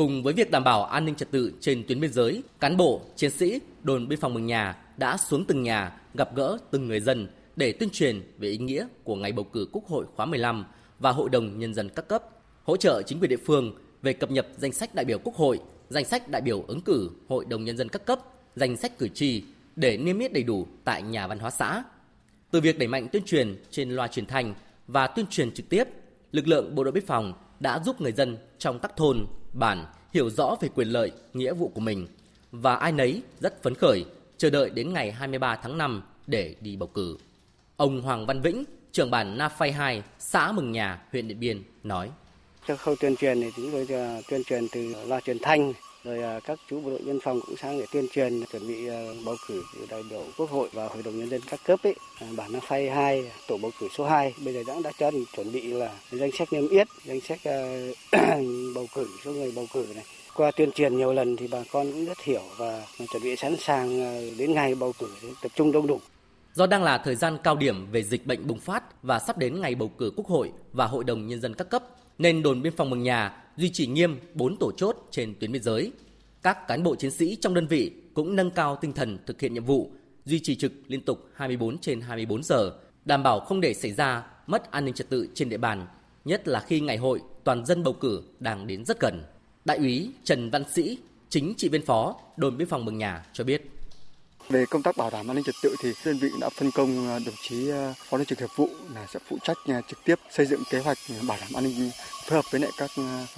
Cùng 0.00 0.22
với 0.22 0.32
việc 0.34 0.50
đảm 0.50 0.64
bảo 0.64 0.84
an 0.84 1.04
ninh 1.04 1.14
trật 1.14 1.30
tự 1.30 1.52
trên 1.60 1.84
tuyến 1.88 2.00
biên 2.00 2.12
giới, 2.12 2.42
cán 2.60 2.76
bộ, 2.76 3.00
chiến 3.16 3.30
sĩ, 3.30 3.60
đồn 3.82 4.08
biên 4.08 4.20
phòng 4.20 4.34
Mường 4.34 4.46
Nhà 4.46 4.76
đã 4.96 5.16
xuống 5.16 5.44
từng 5.44 5.62
nhà 5.62 6.00
gặp 6.14 6.36
gỡ 6.36 6.58
từng 6.70 6.88
người 6.88 7.00
dân 7.00 7.28
để 7.56 7.72
tuyên 7.72 7.90
truyền 7.90 8.22
về 8.38 8.48
ý 8.48 8.58
nghĩa 8.58 8.86
của 9.04 9.16
ngày 9.16 9.32
bầu 9.32 9.44
cử 9.44 9.68
Quốc 9.72 9.86
hội 9.88 10.06
khóa 10.16 10.26
15 10.26 10.64
và 10.98 11.10
Hội 11.12 11.28
đồng 11.28 11.58
Nhân 11.58 11.74
dân 11.74 11.88
các 11.88 12.08
cấp, 12.08 12.22
hỗ 12.64 12.76
trợ 12.76 13.02
chính 13.02 13.20
quyền 13.20 13.28
địa 13.28 13.36
phương 13.36 13.74
về 14.02 14.12
cập 14.12 14.30
nhật 14.30 14.46
danh 14.56 14.72
sách 14.72 14.94
đại 14.94 15.04
biểu 15.04 15.18
Quốc 15.18 15.34
hội, 15.34 15.60
danh 15.88 16.04
sách 16.04 16.28
đại 16.28 16.42
biểu 16.42 16.64
ứng 16.66 16.80
cử 16.80 17.10
Hội 17.28 17.44
đồng 17.44 17.64
Nhân 17.64 17.76
dân 17.76 17.88
các 17.88 18.04
cấp, 18.04 18.20
danh 18.56 18.76
sách 18.76 18.98
cử 18.98 19.08
tri 19.08 19.42
để 19.76 19.96
niêm 19.96 20.18
yết 20.18 20.32
đầy 20.32 20.42
đủ 20.42 20.66
tại 20.84 21.02
nhà 21.02 21.26
văn 21.26 21.38
hóa 21.38 21.50
xã. 21.50 21.82
Từ 22.50 22.60
việc 22.60 22.78
đẩy 22.78 22.88
mạnh 22.88 23.08
tuyên 23.12 23.22
truyền 23.26 23.62
trên 23.70 23.90
loa 23.90 24.08
truyền 24.08 24.26
thanh 24.26 24.54
và 24.86 25.06
tuyên 25.06 25.26
truyền 25.30 25.52
trực 25.52 25.68
tiếp, 25.68 25.84
lực 26.32 26.48
lượng 26.48 26.74
bộ 26.74 26.84
đội 26.84 26.92
biên 26.92 27.06
phòng 27.06 27.32
đã 27.60 27.80
giúp 27.84 28.00
người 28.00 28.12
dân 28.12 28.36
trong 28.58 28.78
các 28.78 28.96
thôn, 28.96 29.26
bản 29.52 29.86
hiểu 30.12 30.30
rõ 30.30 30.56
về 30.60 30.68
quyền 30.74 30.88
lợi, 30.88 31.12
nghĩa 31.34 31.52
vụ 31.54 31.68
của 31.68 31.80
mình 31.80 32.06
và 32.52 32.74
ai 32.74 32.92
nấy 32.92 33.22
rất 33.40 33.62
phấn 33.62 33.74
khởi 33.74 34.04
chờ 34.36 34.50
đợi 34.50 34.70
đến 34.70 34.92
ngày 34.92 35.12
23 35.12 35.56
tháng 35.56 35.78
5 35.78 36.02
để 36.26 36.54
đi 36.60 36.76
bầu 36.76 36.88
cử. 36.94 37.16
Ông 37.76 38.02
Hoàng 38.02 38.26
Văn 38.26 38.40
Vĩnh, 38.40 38.64
trưởng 38.92 39.10
bản 39.10 39.38
Na 39.38 39.48
Phai 39.48 39.72
2, 39.72 40.02
xã 40.18 40.52
Mừng 40.52 40.72
Nhà, 40.72 41.02
huyện 41.12 41.28
Điện 41.28 41.40
Biên 41.40 41.62
nói: 41.82 42.10
Trong 42.66 42.76
khâu 42.76 42.96
tuyên 43.00 43.16
truyền 43.16 43.40
thì 43.40 43.50
chúng 43.56 43.72
tôi 43.72 43.86
ờ, 43.90 44.22
tuyên 44.28 44.44
truyền 44.44 44.66
từ 44.72 44.94
loa 45.06 45.20
truyền 45.20 45.38
thanh 45.42 45.72
rồi 46.04 46.22
à, 46.22 46.40
các 46.44 46.58
chú 46.70 46.80
bộ 46.80 46.90
đội 46.90 47.00
biên 47.06 47.20
phòng 47.20 47.40
cũng 47.46 47.56
sang 47.56 47.78
để 47.78 47.86
tuyên 47.92 48.06
truyền 48.12 48.44
chuẩn 48.52 48.68
bị 48.68 48.88
à, 48.88 49.00
bầu 49.24 49.36
cử 49.48 49.62
đại 49.90 50.02
biểu 50.10 50.24
quốc 50.36 50.50
hội 50.50 50.68
và 50.72 50.88
hội 50.88 51.02
đồng 51.02 51.18
nhân 51.18 51.30
dân 51.30 51.40
các 51.50 51.60
cấp 51.64 51.80
ấy. 51.82 51.94
À, 52.20 52.26
bản 52.36 52.52
Na 52.52 52.58
Phai 52.62 52.90
2 52.90 53.30
tổ 53.48 53.58
bầu 53.62 53.70
cử 53.80 53.88
số 53.96 54.04
2 54.04 54.34
bây 54.44 54.54
giờ 54.54 54.62
đã 54.66 54.74
đã 54.84 54.90
cho 54.98 55.10
chuẩn 55.36 55.52
bị 55.52 55.72
là 55.72 55.90
danh 56.12 56.30
sách 56.38 56.52
niêm 56.52 56.68
yết 56.68 56.88
danh 57.04 57.20
sách 57.20 57.40
bầu 58.74 58.86
cử 58.94 59.06
số 59.24 59.32
người 59.32 59.52
bầu 59.56 59.66
cử 59.72 59.86
này. 59.94 60.04
Qua 60.36 60.50
tuyên 60.56 60.72
truyền 60.72 60.96
nhiều 60.96 61.12
lần 61.12 61.36
thì 61.36 61.48
bà 61.48 61.58
con 61.72 61.92
cũng 61.92 62.04
rất 62.04 62.18
hiểu 62.24 62.42
và 62.58 62.82
chuẩn 63.12 63.22
bị 63.22 63.36
sẵn 63.36 63.56
sàng 63.56 63.98
đến 64.38 64.54
ngày 64.54 64.74
bầu 64.74 64.92
cử 64.98 65.06
tập 65.42 65.52
trung 65.54 65.72
đông 65.72 65.86
đủ. 65.86 66.00
Do 66.54 66.66
đang 66.66 66.82
là 66.82 66.98
thời 66.98 67.16
gian 67.16 67.38
cao 67.44 67.56
điểm 67.56 67.86
về 67.92 68.02
dịch 68.02 68.26
bệnh 68.26 68.46
bùng 68.46 68.60
phát 68.60 69.02
và 69.02 69.18
sắp 69.18 69.38
đến 69.38 69.60
ngày 69.60 69.74
bầu 69.74 69.88
cử 69.88 70.12
Quốc 70.16 70.26
hội 70.26 70.52
và 70.72 70.86
Hội 70.86 71.04
đồng 71.04 71.26
Nhân 71.26 71.40
dân 71.40 71.54
các 71.54 71.70
cấp, 71.70 71.84
nên 72.18 72.42
đồn 72.42 72.62
biên 72.62 72.76
phòng 72.76 72.90
Mường 72.90 73.02
Nhà 73.02 73.39
duy 73.56 73.70
trì 73.70 73.86
nghiêm 73.86 74.20
4 74.34 74.56
tổ 74.56 74.72
chốt 74.72 75.08
trên 75.10 75.34
tuyến 75.40 75.52
biên 75.52 75.62
giới. 75.62 75.92
Các 76.42 76.68
cán 76.68 76.82
bộ 76.82 76.94
chiến 76.94 77.10
sĩ 77.10 77.36
trong 77.40 77.54
đơn 77.54 77.66
vị 77.66 77.92
cũng 78.14 78.36
nâng 78.36 78.50
cao 78.50 78.78
tinh 78.80 78.92
thần 78.92 79.18
thực 79.26 79.40
hiện 79.40 79.54
nhiệm 79.54 79.64
vụ, 79.64 79.90
duy 80.24 80.40
trì 80.40 80.54
trực 80.54 80.72
liên 80.86 81.00
tục 81.00 81.28
24 81.34 81.78
trên 81.78 82.00
24 82.00 82.42
giờ, 82.42 82.72
đảm 83.04 83.22
bảo 83.22 83.40
không 83.40 83.60
để 83.60 83.74
xảy 83.74 83.92
ra 83.92 84.26
mất 84.46 84.70
an 84.70 84.84
ninh 84.84 84.94
trật 84.94 85.08
tự 85.08 85.28
trên 85.34 85.48
địa 85.48 85.56
bàn, 85.56 85.86
nhất 86.24 86.48
là 86.48 86.60
khi 86.60 86.80
ngày 86.80 86.96
hội 86.96 87.20
toàn 87.44 87.66
dân 87.66 87.84
bầu 87.84 87.92
cử 87.92 88.22
đang 88.40 88.66
đến 88.66 88.84
rất 88.84 89.00
gần. 89.00 89.22
Đại 89.64 89.76
úy 89.76 90.10
Trần 90.24 90.50
Văn 90.50 90.64
Sĩ, 90.72 90.98
chính 91.28 91.54
trị 91.56 91.68
viên 91.68 91.82
phó 91.82 92.16
đồn 92.36 92.56
biên 92.56 92.68
phòng 92.68 92.84
Mường 92.84 92.98
Nhà 92.98 93.26
cho 93.32 93.44
biết. 93.44 93.70
Về 94.48 94.66
công 94.66 94.82
tác 94.82 94.96
bảo 94.96 95.10
đảm 95.10 95.30
an 95.30 95.34
ninh 95.34 95.44
trật 95.44 95.54
tự 95.62 95.76
thì 95.82 95.92
đơn 96.04 96.18
vị 96.18 96.30
đã 96.40 96.48
phân 96.48 96.70
công 96.70 97.08
à, 97.08 97.18
đồng 97.26 97.34
chí 97.42 97.70
à, 97.70 97.94
phó 98.08 98.16
đội 98.16 98.24
trưởng 98.26 98.38
hiệp 98.38 98.56
vụ 98.56 98.68
là 98.94 99.06
sẽ 99.06 99.20
phụ 99.28 99.38
trách 99.42 99.56
à, 99.66 99.80
trực 99.88 100.04
tiếp 100.04 100.18
xây 100.30 100.46
dựng 100.46 100.62
kế 100.70 100.78
hoạch 100.78 100.98
bảo 101.28 101.38
đảm 101.40 101.48
an 101.54 101.64
ninh 101.64 101.90
phối 102.26 102.36
hợp 102.36 102.44
với 102.50 102.60
lại 102.60 102.70
các 102.78 102.90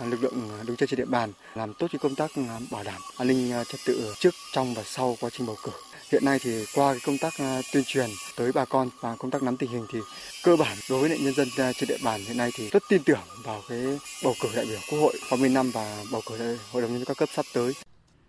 lực 0.05 0.23
lượng 0.23 0.49
đứng 0.67 0.77
trên 0.77 0.89
trên 0.89 0.99
địa 0.99 1.05
bàn 1.05 1.33
làm 1.55 1.75
tốt 1.75 1.87
cái 1.93 1.99
công 1.99 2.15
tác 2.15 2.31
bảo 2.71 2.85
đảm 2.85 3.01
an 3.19 3.29
ninh 3.29 3.53
trật 3.69 3.81
tự 3.87 4.15
trước, 4.19 4.35
trong 4.53 4.75
và 4.75 4.83
sau 4.87 5.17
quá 5.21 5.31
trình 5.33 5.47
bầu 5.47 5.57
cử. 5.65 5.73
Hiện 6.13 6.25
nay 6.25 6.39
thì 6.43 6.65
qua 6.75 6.93
cái 6.93 7.01
công 7.07 7.19
tác 7.19 7.33
tuyên 7.73 7.85
truyền 7.87 8.11
tới 8.37 8.53
bà 8.53 8.65
con 8.65 8.89
và 9.01 9.17
công 9.17 9.31
tác 9.31 9.43
nắm 9.43 9.57
tình 9.57 9.71
hình 9.71 9.87
thì 9.93 9.99
cơ 10.45 10.57
bản 10.57 10.77
đối 10.91 11.01
với 11.01 11.09
lại 11.09 11.19
nhân 11.19 11.35
dân 11.35 11.49
trên 11.57 11.89
địa 11.89 11.99
bàn 12.05 12.21
hiện 12.21 12.37
nay 12.37 12.51
thì 12.55 12.69
rất 12.71 12.83
tin 12.89 13.03
tưởng 13.05 13.21
vào 13.45 13.63
cái 13.69 13.79
bầu 14.25 14.35
cử 14.41 14.49
đại 14.57 14.65
biểu 14.65 14.79
Quốc 14.91 14.99
hội 14.99 15.15
khóa 15.29 15.39
15 15.39 15.71
và 15.71 16.05
bầu 16.13 16.23
cử 16.27 16.59
hội 16.73 16.83
đồng 16.83 16.91
nhân 16.91 16.99
dân 16.99 17.05
các 17.05 17.17
cấp 17.17 17.29
sắp 17.35 17.47
tới. 17.55 17.73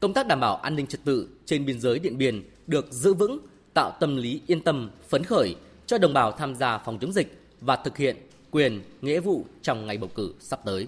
Công 0.04 0.14
tác 0.14 0.28
đảm 0.28 0.40
bảo 0.40 0.56
an 0.56 0.76
ninh 0.76 0.88
trật 0.88 1.04
tự 1.04 1.28
trên 1.46 1.66
biên 1.66 1.80
giới 1.80 2.00
Điện 2.00 2.18
Biên 2.18 2.44
được 2.68 2.92
giữ 2.92 3.14
vững, 3.14 3.40
tạo 3.74 3.92
tâm 4.00 4.16
lý 4.16 4.42
yên 4.48 4.62
tâm, 4.62 4.92
phấn 5.10 5.24
khởi 5.24 5.56
cho 5.86 5.98
đồng 5.98 6.14
bào 6.14 6.32
tham 6.32 6.56
gia 6.56 6.78
phòng 6.78 6.98
chống 7.02 7.14
dịch 7.14 7.42
và 7.62 7.76
thực 7.76 7.98
hiện 7.98 8.16
quyền, 8.52 8.82
nghĩa 9.02 9.20
vụ 9.20 9.46
trong 9.62 9.88
ngày 9.88 9.98
bầu 9.98 10.10
cử 10.16 10.34
sắp 10.40 10.60
tới. 10.66 10.88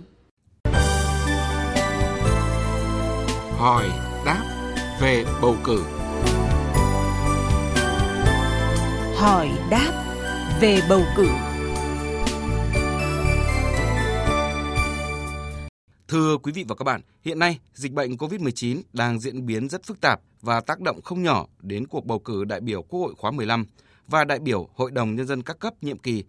Hỏi 3.57 3.85
đáp 4.25 4.43
về 5.01 5.25
bầu 5.41 5.55
cử. 5.63 5.83
Hỏi 9.15 9.49
đáp 9.71 10.17
về 10.61 10.79
bầu 10.89 11.01
cử. 11.17 11.27
Thưa 16.07 16.37
quý 16.37 16.51
vị 16.51 16.65
và 16.67 16.75
các 16.75 16.83
bạn, 16.83 17.01
hiện 17.23 17.39
nay 17.39 17.59
dịch 17.73 17.91
bệnh 17.91 18.15
COVID-19 18.15 18.81
đang 18.93 19.19
diễn 19.19 19.45
biến 19.45 19.69
rất 19.69 19.83
phức 19.83 20.01
tạp 20.01 20.21
và 20.41 20.61
tác 20.61 20.81
động 20.81 21.01
không 21.01 21.23
nhỏ 21.23 21.47
đến 21.59 21.87
cuộc 21.87 22.05
bầu 22.05 22.19
cử 22.19 22.43
đại 22.43 22.61
biểu 22.61 22.81
Quốc 22.81 22.99
hội 22.99 23.13
khóa 23.17 23.31
15 23.31 23.65
và 24.07 24.23
đại 24.23 24.39
biểu 24.39 24.69
Hội 24.75 24.91
đồng 24.91 25.15
Nhân 25.15 25.27
dân 25.27 25.41
các 25.41 25.59
cấp 25.59 25.73
nhiệm 25.81 25.97
kỳ 25.97 26.23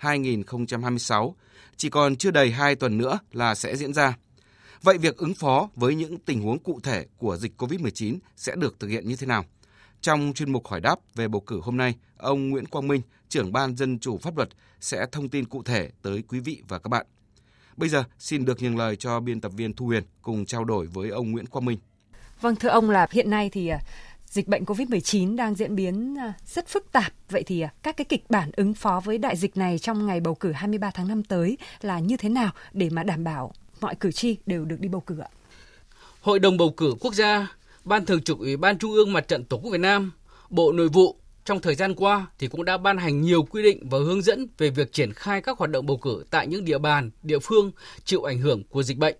2021-2026. 0.00 1.32
Chỉ 1.76 1.90
còn 1.90 2.16
chưa 2.16 2.30
đầy 2.30 2.50
2 2.50 2.74
tuần 2.74 2.98
nữa 2.98 3.18
là 3.32 3.54
sẽ 3.54 3.76
diễn 3.76 3.92
ra. 3.92 4.16
Vậy 4.82 4.98
việc 4.98 5.16
ứng 5.16 5.34
phó 5.34 5.68
với 5.76 5.94
những 5.94 6.18
tình 6.18 6.42
huống 6.42 6.58
cụ 6.58 6.80
thể 6.82 7.06
của 7.16 7.36
dịch 7.36 7.52
COVID-19 7.62 8.18
sẽ 8.36 8.56
được 8.56 8.80
thực 8.80 8.88
hiện 8.88 9.08
như 9.08 9.16
thế 9.16 9.26
nào? 9.26 9.44
Trong 10.00 10.32
chuyên 10.34 10.52
mục 10.52 10.66
hỏi 10.66 10.80
đáp 10.80 10.96
về 11.14 11.28
bầu 11.28 11.40
cử 11.40 11.60
hôm 11.62 11.76
nay, 11.76 11.94
ông 12.16 12.48
Nguyễn 12.48 12.66
Quang 12.66 12.88
Minh, 12.88 13.02
trưởng 13.28 13.52
ban 13.52 13.76
dân 13.76 13.98
chủ 13.98 14.18
pháp 14.18 14.36
luật 14.36 14.48
sẽ 14.80 15.06
thông 15.12 15.28
tin 15.28 15.44
cụ 15.44 15.62
thể 15.62 15.90
tới 16.02 16.22
quý 16.28 16.40
vị 16.40 16.62
và 16.68 16.78
các 16.78 16.88
bạn. 16.88 17.06
Bây 17.78 17.88
giờ 17.88 18.04
xin 18.18 18.44
được 18.44 18.62
nhường 18.62 18.76
lời 18.76 18.96
cho 18.96 19.20
biên 19.20 19.40
tập 19.40 19.52
viên 19.56 19.72
Thu 19.72 19.86
Huyền 19.86 20.02
cùng 20.22 20.46
trao 20.46 20.64
đổi 20.64 20.86
với 20.86 21.10
ông 21.10 21.32
Nguyễn 21.32 21.46
Quang 21.46 21.64
Minh. 21.64 21.78
Vâng 22.40 22.56
thưa 22.56 22.68
ông 22.68 22.90
là 22.90 23.06
hiện 23.10 23.30
nay 23.30 23.50
thì 23.50 23.68
à, 23.68 23.78
dịch 24.26 24.48
bệnh 24.48 24.64
COVID-19 24.64 25.36
đang 25.36 25.54
diễn 25.54 25.76
biến 25.76 26.18
à, 26.18 26.32
rất 26.46 26.68
phức 26.68 26.92
tạp. 26.92 27.12
Vậy 27.30 27.42
thì 27.42 27.60
à, 27.60 27.72
các 27.82 27.96
cái 27.96 28.04
kịch 28.04 28.24
bản 28.30 28.50
ứng 28.56 28.74
phó 28.74 29.00
với 29.04 29.18
đại 29.18 29.36
dịch 29.36 29.56
này 29.56 29.78
trong 29.78 30.06
ngày 30.06 30.20
bầu 30.20 30.34
cử 30.34 30.52
23 30.52 30.90
tháng 30.90 31.08
5 31.08 31.22
tới 31.22 31.58
là 31.80 31.98
như 31.98 32.16
thế 32.16 32.28
nào 32.28 32.50
để 32.72 32.90
mà 32.90 33.02
đảm 33.02 33.24
bảo 33.24 33.52
mọi 33.80 33.94
cử 33.94 34.12
tri 34.12 34.36
đều 34.46 34.64
được 34.64 34.80
đi 34.80 34.88
bầu 34.88 35.00
cử 35.00 35.18
ạ? 35.18 35.28
Hội 36.20 36.38
đồng 36.38 36.56
bầu 36.56 36.74
cử 36.76 36.94
quốc 37.00 37.14
gia, 37.14 37.52
Ban 37.84 38.06
Thường 38.06 38.22
trực 38.22 38.38
Ủy 38.38 38.56
ban 38.56 38.78
Trung 38.78 38.92
ương 38.92 39.12
Mặt 39.12 39.28
trận 39.28 39.44
Tổ 39.44 39.56
quốc 39.56 39.70
Việt 39.70 39.80
Nam, 39.80 40.12
Bộ 40.50 40.72
Nội 40.72 40.88
vụ 40.88 41.16
trong 41.48 41.60
thời 41.60 41.74
gian 41.74 41.94
qua 41.94 42.26
thì 42.38 42.46
cũng 42.46 42.64
đã 42.64 42.76
ban 42.76 42.98
hành 42.98 43.20
nhiều 43.20 43.42
quy 43.42 43.62
định 43.62 43.88
và 43.90 43.98
hướng 43.98 44.22
dẫn 44.22 44.46
về 44.58 44.70
việc 44.70 44.92
triển 44.92 45.12
khai 45.12 45.42
các 45.42 45.58
hoạt 45.58 45.70
động 45.70 45.86
bầu 45.86 45.96
cử 45.96 46.24
tại 46.30 46.46
những 46.46 46.64
địa 46.64 46.78
bàn, 46.78 47.10
địa 47.22 47.38
phương 47.38 47.70
chịu 48.04 48.22
ảnh 48.22 48.38
hưởng 48.38 48.64
của 48.64 48.82
dịch 48.82 48.98
bệnh. 48.98 49.16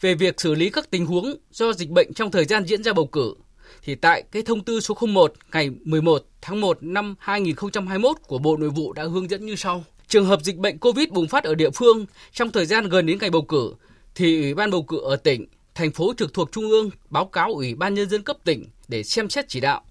Về 0.00 0.14
việc 0.14 0.40
xử 0.40 0.54
lý 0.54 0.70
các 0.70 0.90
tình 0.90 1.06
huống 1.06 1.34
do 1.50 1.72
dịch 1.72 1.90
bệnh 1.90 2.14
trong 2.14 2.30
thời 2.30 2.44
gian 2.44 2.64
diễn 2.64 2.82
ra 2.82 2.92
bầu 2.92 3.06
cử, 3.06 3.34
thì 3.82 3.94
tại 3.94 4.24
cái 4.32 4.42
thông 4.42 4.64
tư 4.64 4.80
số 4.80 4.94
01 5.00 5.32
ngày 5.52 5.70
11 5.84 6.24
tháng 6.40 6.60
1 6.60 6.78
năm 6.80 7.14
2021 7.18 8.16
của 8.26 8.38
Bộ 8.38 8.56
Nội 8.56 8.70
vụ 8.70 8.92
đã 8.92 9.02
hướng 9.04 9.30
dẫn 9.30 9.46
như 9.46 9.56
sau. 9.56 9.84
Trường 10.08 10.26
hợp 10.26 10.40
dịch 10.42 10.56
bệnh 10.56 10.78
COVID 10.78 11.08
bùng 11.08 11.28
phát 11.28 11.44
ở 11.44 11.54
địa 11.54 11.70
phương 11.70 12.06
trong 12.32 12.52
thời 12.52 12.66
gian 12.66 12.88
gần 12.88 13.06
đến 13.06 13.18
ngày 13.20 13.30
bầu 13.30 13.42
cử 13.42 13.74
thì 14.14 14.42
Ủy 14.42 14.54
ban 14.54 14.70
bầu 14.70 14.82
cử 14.82 14.98
ở 14.98 15.16
tỉnh, 15.16 15.46
thành 15.74 15.92
phố 15.92 16.14
trực 16.16 16.34
thuộc 16.34 16.52
trung 16.52 16.70
ương 16.70 16.90
báo 17.10 17.24
cáo 17.24 17.52
Ủy 17.52 17.74
ban 17.74 17.94
nhân 17.94 18.08
dân 18.08 18.22
cấp 18.22 18.36
tỉnh 18.44 18.64
để 18.88 19.02
xem 19.02 19.30
xét 19.30 19.48
chỉ 19.48 19.60
đạo, 19.60 19.82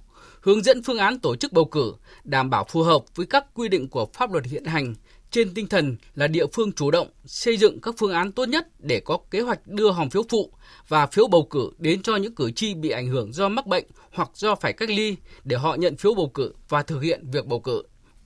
hướng 0.45 0.63
dẫn 0.63 0.83
phương 0.83 0.97
án 0.97 1.19
tổ 1.19 1.35
chức 1.35 1.53
bầu 1.53 1.65
cử 1.65 1.93
đảm 2.23 2.49
bảo 2.49 2.65
phù 2.69 2.83
hợp 2.83 3.03
với 3.15 3.25
các 3.25 3.45
quy 3.53 3.67
định 3.67 3.89
của 3.89 4.07
pháp 4.13 4.31
luật 4.31 4.45
hiện 4.45 4.65
hành 4.65 4.95
trên 5.31 5.53
tinh 5.53 5.67
thần 5.67 5.97
là 6.15 6.27
địa 6.27 6.45
phương 6.53 6.71
chủ 6.71 6.91
động 6.91 7.07
xây 7.25 7.57
dựng 7.57 7.81
các 7.81 7.95
phương 7.97 8.11
án 8.11 8.31
tốt 8.31 8.49
nhất 8.49 8.67
để 8.79 8.99
có 8.99 9.17
kế 9.31 9.41
hoạch 9.41 9.67
đưa 9.67 9.91
hòm 9.91 10.09
phiếu 10.09 10.23
phụ 10.29 10.51
và 10.87 11.07
phiếu 11.07 11.27
bầu 11.27 11.47
cử 11.49 11.71
đến 11.77 12.01
cho 12.01 12.15
những 12.15 12.35
cử 12.35 12.51
tri 12.51 12.73
bị 12.73 12.89
ảnh 12.89 13.07
hưởng 13.07 13.33
do 13.33 13.49
mắc 13.49 13.67
bệnh 13.67 13.85
hoặc 14.13 14.29
do 14.33 14.55
phải 14.55 14.73
cách 14.73 14.89
ly 14.89 15.15
để 15.43 15.57
họ 15.57 15.75
nhận 15.75 15.97
phiếu 15.97 16.13
bầu 16.13 16.31
cử 16.33 16.53
và 16.69 16.83
thực 16.83 16.99
hiện 16.99 17.31
việc 17.31 17.45
bầu 17.45 17.59
cử. 17.59 17.83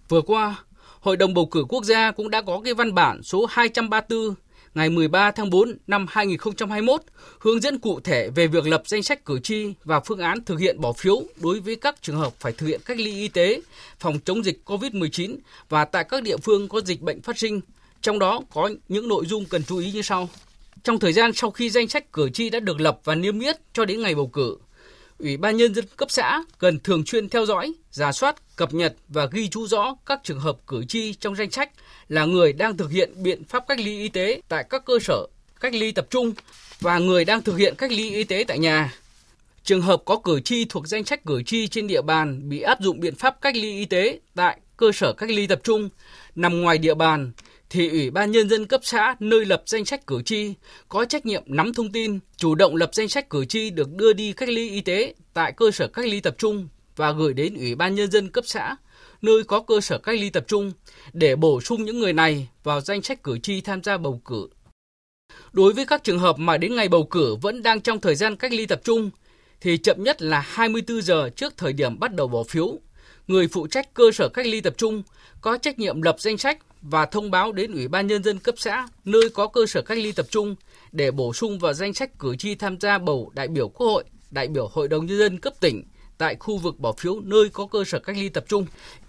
Vừa 0.10 0.22
qua, 0.22 0.64
Hội 1.00 1.18
đồng 1.18 1.34
bầu 1.34 1.46
cử 1.46 1.66
quốc 1.70 1.84
gia 1.84 2.12
cũng 2.12 2.30
đã 2.30 2.42
có 2.42 2.62
cái 2.64 2.74
văn 2.74 2.94
bản 2.94 3.24
số 3.24 3.46
234 3.50 4.34
ngày 4.76 4.90
13 4.90 5.32
tháng 5.32 5.50
4 5.50 5.78
năm 5.88 6.06
2021 6.10 7.02
hướng 7.40 7.62
dẫn 7.62 7.80
cụ 7.80 8.00
thể 8.00 8.30
về 8.30 8.48
việc 8.48 8.68
lập 8.68 8.84
danh 8.86 9.04
sách 9.04 9.26
cử 9.26 9.40
tri 9.40 9.74
và 9.84 10.00
phương 10.00 10.20
án 10.20 10.44
thực 10.44 10.60
hiện 10.60 10.82
bỏ 10.82 10.94
phiếu 10.94 11.24
đối 11.42 11.60
với 11.60 11.76
các 11.76 11.96
trường 12.02 12.16
hợp 12.18 12.34
phải 12.40 12.52
thực 12.52 12.68
hiện 12.68 12.82
cách 12.86 12.98
ly 12.98 13.12
y 13.12 13.28
tế, 13.28 13.62
phòng 14.00 14.20
chống 14.26 14.44
dịch 14.44 14.62
COVID-19 14.66 15.38
và 15.70 15.86
tại 15.86 16.04
các 16.04 16.24
địa 16.24 16.38
phương 16.38 16.68
có 16.68 16.82
dịch 16.82 17.02
bệnh 17.02 17.22
phát 17.22 17.38
sinh. 17.38 17.62
Trong 18.02 18.20
đó 18.20 18.42
có 18.54 18.70
những 18.90 19.08
nội 19.08 19.26
dung 19.26 19.46
cần 19.46 19.64
chú 19.64 19.78
ý 19.78 19.92
như 19.92 20.02
sau. 20.02 20.30
Trong 20.84 21.00
thời 21.00 21.14
gian 21.14 21.34
sau 21.34 21.52
khi 21.52 21.70
danh 21.70 21.88
sách 21.88 22.14
cử 22.14 22.30
tri 22.30 22.50
đã 22.50 22.60
được 22.60 22.82
lập 22.82 23.00
và 23.04 23.16
niêm 23.16 23.40
yết 23.40 23.58
cho 23.74 23.86
đến 23.86 24.02
ngày 24.02 24.16
bầu 24.16 24.28
cử, 24.28 24.58
Ủy 25.20 25.38
ban 25.38 25.58
Nhân 25.58 25.74
dân 25.74 25.86
cấp 25.98 26.12
xã 26.12 26.44
cần 26.58 26.80
thường 26.80 27.06
xuyên 27.06 27.30
theo 27.30 27.46
dõi, 27.46 27.74
giả 27.92 28.12
soát, 28.12 28.56
cập 28.56 28.74
nhật 28.74 28.96
và 29.08 29.26
ghi 29.32 29.50
chú 29.50 29.68
rõ 29.68 29.96
các 30.06 30.20
trường 30.24 30.40
hợp 30.40 30.58
cử 30.68 30.86
tri 30.88 31.14
trong 31.14 31.36
danh 31.36 31.52
sách 31.52 31.72
là 32.10 32.26
người 32.26 32.54
đang 32.54 32.78
thực 32.78 32.92
hiện 32.92 33.24
biện 33.24 33.44
pháp 33.44 33.64
cách 33.68 33.80
ly 33.80 34.00
y 34.00 34.10
tế 34.10 34.42
tại 34.48 34.66
các 34.70 34.86
cơ 34.86 35.00
sở 35.02 35.28
cách 35.60 35.74
ly 35.74 35.92
tập 35.92 36.08
trung 36.10 36.34
và 36.80 37.00
người 37.00 37.26
đang 37.26 37.42
thực 37.42 37.58
hiện 37.58 37.76
cách 37.78 37.92
ly 37.92 38.10
y 38.16 38.24
tế 38.24 38.44
tại 38.48 38.60
nhà. 38.60 38.94
Trường 39.64 39.82
hợp 39.82 40.02
có 40.06 40.20
cử 40.24 40.42
tri 40.42 40.66
thuộc 40.66 40.88
danh 40.88 41.06
sách 41.06 41.26
cử 41.26 41.44
tri 41.44 41.68
trên 41.68 41.88
địa 41.88 42.02
bàn 42.02 42.50
bị 42.50 42.62
áp 42.62 42.82
dụng 42.82 43.00
biện 43.00 43.16
pháp 43.16 43.42
cách 43.42 43.56
ly 43.56 43.78
y 43.78 43.86
tế 43.86 44.20
tại 44.36 44.60
cơ 44.78 44.92
sở 44.92 45.14
cách 45.14 45.30
ly 45.30 45.48
tập 45.48 45.60
trung 45.64 45.90
nằm 46.36 46.62
ngoài 46.62 46.78
địa 46.78 46.94
bàn 46.94 47.32
thì 47.70 47.90
Ủy 47.90 48.10
ban 48.10 48.32
Nhân 48.32 48.50
dân 48.50 48.66
cấp 48.66 48.82
xã 48.84 49.16
nơi 49.20 49.46
lập 49.46 49.64
danh 49.66 49.86
sách 49.86 50.08
cử 50.08 50.22
tri 50.26 50.54
có 50.88 51.06
trách 51.06 51.26
nhiệm 51.26 51.44
nắm 51.46 51.74
thông 51.74 51.92
tin, 51.92 52.20
chủ 52.38 52.56
động 52.56 52.76
lập 52.76 52.90
danh 52.94 53.10
sách 53.10 53.30
cử 53.30 53.46
tri 53.46 53.70
được 53.70 53.94
đưa 53.96 54.14
đi 54.14 54.34
cách 54.34 54.50
ly 54.50 54.70
y 54.70 54.82
tế 54.82 55.14
tại 55.34 55.52
cơ 55.52 55.72
sở 55.72 55.88
cách 55.88 56.06
ly 56.06 56.20
tập 56.20 56.36
trung 56.38 56.68
và 57.00 57.12
gửi 57.12 57.34
đến 57.34 57.56
Ủy 57.56 57.76
ban 57.76 57.96
Nhân 57.96 58.12
dân 58.12 58.30
cấp 58.30 58.44
xã 58.48 58.76
nơi 59.22 59.44
có 59.44 59.60
cơ 59.60 59.82
sở 59.82 59.98
cách 59.98 60.20
ly 60.20 60.30
tập 60.30 60.44
trung 60.48 60.72
để 61.14 61.36
bổ 61.36 61.62
sung 61.62 61.86
những 61.86 62.00
người 62.00 62.14
này 62.14 62.50
vào 62.64 62.82
danh 62.82 63.02
sách 63.02 63.24
cử 63.24 63.40
tri 63.40 63.62
tham 63.62 63.84
gia 63.84 63.98
bầu 63.98 64.22
cử. 64.26 64.48
Đối 65.52 65.74
với 65.74 65.86
các 65.86 66.04
trường 66.04 66.20
hợp 66.20 66.40
mà 66.40 66.58
đến 66.58 66.76
ngày 66.76 66.88
bầu 66.88 67.04
cử 67.04 67.36
vẫn 67.36 67.64
đang 67.64 67.82
trong 67.82 68.00
thời 68.00 68.16
gian 68.16 68.36
cách 68.36 68.52
ly 68.52 68.66
tập 68.66 68.82
trung 68.84 69.10
thì 69.62 69.78
chậm 69.78 70.04
nhất 70.04 70.22
là 70.22 70.40
24 70.40 71.02
giờ 71.02 71.30
trước 71.36 71.54
thời 71.58 71.74
điểm 71.74 72.00
bắt 72.00 72.14
đầu 72.16 72.28
bỏ 72.28 72.44
phiếu, 72.44 72.80
người 73.28 73.48
phụ 73.48 73.68
trách 73.68 73.94
cơ 73.94 74.12
sở 74.12 74.30
cách 74.30 74.46
ly 74.46 74.62
tập 74.62 74.74
trung 74.78 75.04
có 75.42 75.58
trách 75.58 75.80
nhiệm 75.80 76.02
lập 76.02 76.16
danh 76.20 76.38
sách 76.38 76.58
và 76.82 77.06
thông 77.06 77.32
báo 77.32 77.52
đến 77.52 77.74
Ủy 77.74 77.88
ban 77.88 78.08
Nhân 78.08 78.24
dân 78.24 78.40
cấp 78.40 78.56
xã 78.58 78.88
nơi 79.06 79.30
có 79.34 79.48
cơ 79.48 79.66
sở 79.66 79.82
cách 79.82 79.98
ly 79.98 80.12
tập 80.12 80.26
trung 80.30 80.56
để 80.92 81.12
bổ 81.12 81.34
sung 81.34 81.60
vào 81.60 81.74
danh 81.74 81.94
sách 81.94 82.20
cử 82.20 82.36
tri 82.36 82.56
tham 82.56 82.80
gia 82.80 82.98
bầu 82.98 83.32
đại 83.36 83.48
biểu 83.48 83.70
Quốc 83.70 83.88
hội, 83.88 84.04
đại 84.32 84.48
biểu 84.48 84.68
Hội 84.68 84.88
đồng 84.88 85.06
Nhân 85.06 85.18
dân 85.18 85.40
cấp 85.40 85.54
tỉnh 85.60 85.84
tại 86.20 86.36
khu 86.40 86.58
vực 86.58 86.80
bỏ 86.80 86.94
phiếu 86.98 87.20
nơi 87.20 87.50
có 87.50 87.66
cơ 87.66 87.84
sở 87.88 88.00
cách 88.00 88.16
ly 88.18 88.30
tập 88.30 88.46
trung. 88.48 88.66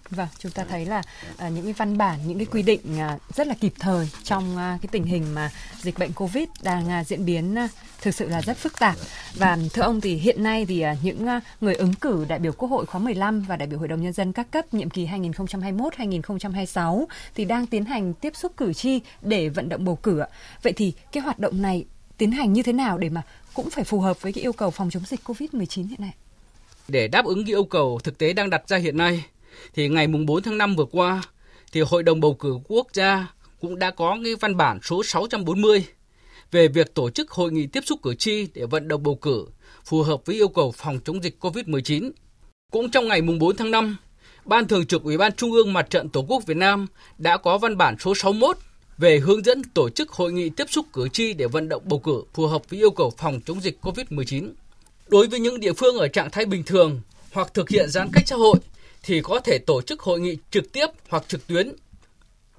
Vâng, 0.09 0.27
chúng 0.39 0.51
ta 0.51 0.63
thấy 0.63 0.85
là 0.85 1.01
à, 1.37 1.49
những 1.49 1.63
cái 1.63 1.73
văn 1.73 1.97
bản, 1.97 2.19
những 2.27 2.37
cái 2.37 2.45
quy 2.45 2.61
định 2.61 2.99
à, 2.99 3.17
rất 3.35 3.47
là 3.47 3.53
kịp 3.59 3.73
thời 3.79 4.09
trong 4.23 4.57
à, 4.57 4.77
cái 4.81 4.89
tình 4.91 5.03
hình 5.03 5.35
mà 5.35 5.51
dịch 5.81 5.99
bệnh 5.99 6.13
Covid 6.13 6.43
đang 6.63 6.89
à, 6.89 7.03
diễn 7.03 7.25
biến 7.25 7.55
à, 7.55 7.67
thực 8.01 8.15
sự 8.15 8.29
là 8.29 8.41
rất 8.41 8.57
phức 8.57 8.79
tạp. 8.79 8.95
Và 9.35 9.57
thưa 9.73 9.81
ông 9.81 10.01
thì 10.01 10.15
hiện 10.15 10.43
nay 10.43 10.65
thì 10.65 10.81
à, 10.81 10.95
những 11.03 11.27
à, 11.27 11.41
người 11.61 11.75
ứng 11.75 11.93
cử 11.93 12.25
đại 12.27 12.39
biểu 12.39 12.51
Quốc 12.51 12.69
hội 12.69 12.85
khóa 12.85 13.01
15 13.01 13.41
và 13.41 13.55
đại 13.55 13.67
biểu 13.67 13.79
Hội 13.79 13.87
đồng 13.87 14.01
nhân 14.01 14.13
dân 14.13 14.33
các 14.33 14.51
cấp 14.51 14.73
nhiệm 14.73 14.89
kỳ 14.89 15.07
2021-2026 15.07 17.05
thì 17.35 17.45
đang 17.45 17.67
tiến 17.67 17.85
hành 17.85 18.13
tiếp 18.13 18.35
xúc 18.35 18.51
cử 18.57 18.73
tri 18.73 18.99
để 19.21 19.49
vận 19.49 19.69
động 19.69 19.85
bầu 19.85 19.95
cử. 19.95 20.23
Vậy 20.63 20.73
thì 20.73 20.93
cái 21.11 21.23
hoạt 21.23 21.39
động 21.39 21.61
này 21.61 21.85
tiến 22.17 22.31
hành 22.31 22.53
như 22.53 22.63
thế 22.63 22.73
nào 22.73 22.97
để 22.97 23.09
mà 23.09 23.21
cũng 23.53 23.69
phải 23.69 23.83
phù 23.83 23.99
hợp 23.99 24.21
với 24.21 24.33
cái 24.33 24.43
yêu 24.43 24.53
cầu 24.53 24.71
phòng 24.71 24.89
chống 24.89 25.03
dịch 25.05 25.19
Covid-19 25.25 25.87
hiện 25.87 26.01
nay? 26.01 26.13
Để 26.91 27.07
đáp 27.07 27.25
ứng 27.25 27.45
cái 27.45 27.51
yêu 27.53 27.63
cầu 27.63 27.99
thực 28.03 28.17
tế 28.17 28.33
đang 28.33 28.49
đặt 28.49 28.67
ra 28.67 28.77
hiện 28.77 28.97
nay, 28.97 29.25
thì 29.73 29.89
ngày 29.89 30.07
mùng 30.07 30.25
4 30.25 30.43
tháng 30.43 30.57
5 30.57 30.75
vừa 30.75 30.85
qua, 30.85 31.21
thì 31.71 31.81
Hội 31.81 32.03
đồng 32.03 32.19
bầu 32.19 32.33
cử 32.33 32.57
quốc 32.67 32.87
gia 32.93 33.33
cũng 33.61 33.79
đã 33.79 33.91
có 33.91 34.17
cái 34.23 34.35
văn 34.35 34.57
bản 34.57 34.79
số 34.83 35.03
640 35.03 35.85
về 36.51 36.67
việc 36.67 36.93
tổ 36.93 37.09
chức 37.09 37.31
hội 37.31 37.51
nghị 37.51 37.67
tiếp 37.67 37.81
xúc 37.85 37.99
cử 38.03 38.15
tri 38.15 38.47
để 38.53 38.65
vận 38.65 38.87
động 38.87 39.03
bầu 39.03 39.15
cử 39.15 39.45
phù 39.85 40.01
hợp 40.03 40.25
với 40.25 40.35
yêu 40.35 40.47
cầu 40.47 40.71
phòng 40.71 40.99
chống 41.05 41.23
dịch 41.23 41.37
COVID-19. 41.39 42.11
Cũng 42.71 42.91
trong 42.91 43.07
ngày 43.07 43.21
mùng 43.21 43.39
4 43.39 43.55
tháng 43.55 43.71
5, 43.71 43.97
Ban 44.45 44.67
Thường 44.67 44.85
trực 44.85 45.03
Ủy 45.03 45.17
ban 45.17 45.31
Trung 45.31 45.51
ương 45.51 45.73
Mặt 45.73 45.89
trận 45.89 46.09
Tổ 46.09 46.25
quốc 46.27 46.45
Việt 46.45 46.57
Nam 46.57 46.87
đã 47.17 47.37
có 47.37 47.57
văn 47.57 47.77
bản 47.77 47.95
số 47.99 48.15
61 48.15 48.57
về 48.97 49.19
hướng 49.19 49.45
dẫn 49.45 49.63
tổ 49.63 49.89
chức 49.89 50.09
hội 50.09 50.31
nghị 50.31 50.49
tiếp 50.49 50.65
xúc 50.69 50.85
cử 50.93 51.09
tri 51.09 51.33
để 51.33 51.47
vận 51.47 51.69
động 51.69 51.83
bầu 51.85 51.99
cử 51.99 52.23
phù 52.33 52.47
hợp 52.47 52.69
với 52.69 52.79
yêu 52.79 52.91
cầu 52.91 53.13
phòng 53.17 53.39
chống 53.45 53.61
dịch 53.61 53.77
COVID-19. 53.81 54.51
Đối 55.11 55.27
với 55.27 55.39
những 55.39 55.59
địa 55.59 55.73
phương 55.73 55.97
ở 55.97 56.07
trạng 56.07 56.31
thái 56.31 56.45
bình 56.45 56.63
thường 56.63 57.01
hoặc 57.31 57.53
thực 57.53 57.69
hiện 57.69 57.89
giãn 57.89 58.09
cách 58.13 58.23
xã 58.27 58.35
hội 58.35 58.55
thì 59.03 59.21
có 59.21 59.39
thể 59.39 59.57
tổ 59.57 59.81
chức 59.81 59.99
hội 59.99 60.19
nghị 60.19 60.37
trực 60.51 60.71
tiếp 60.71 60.87
hoặc 61.09 61.23
trực 61.27 61.47
tuyến. 61.47 61.73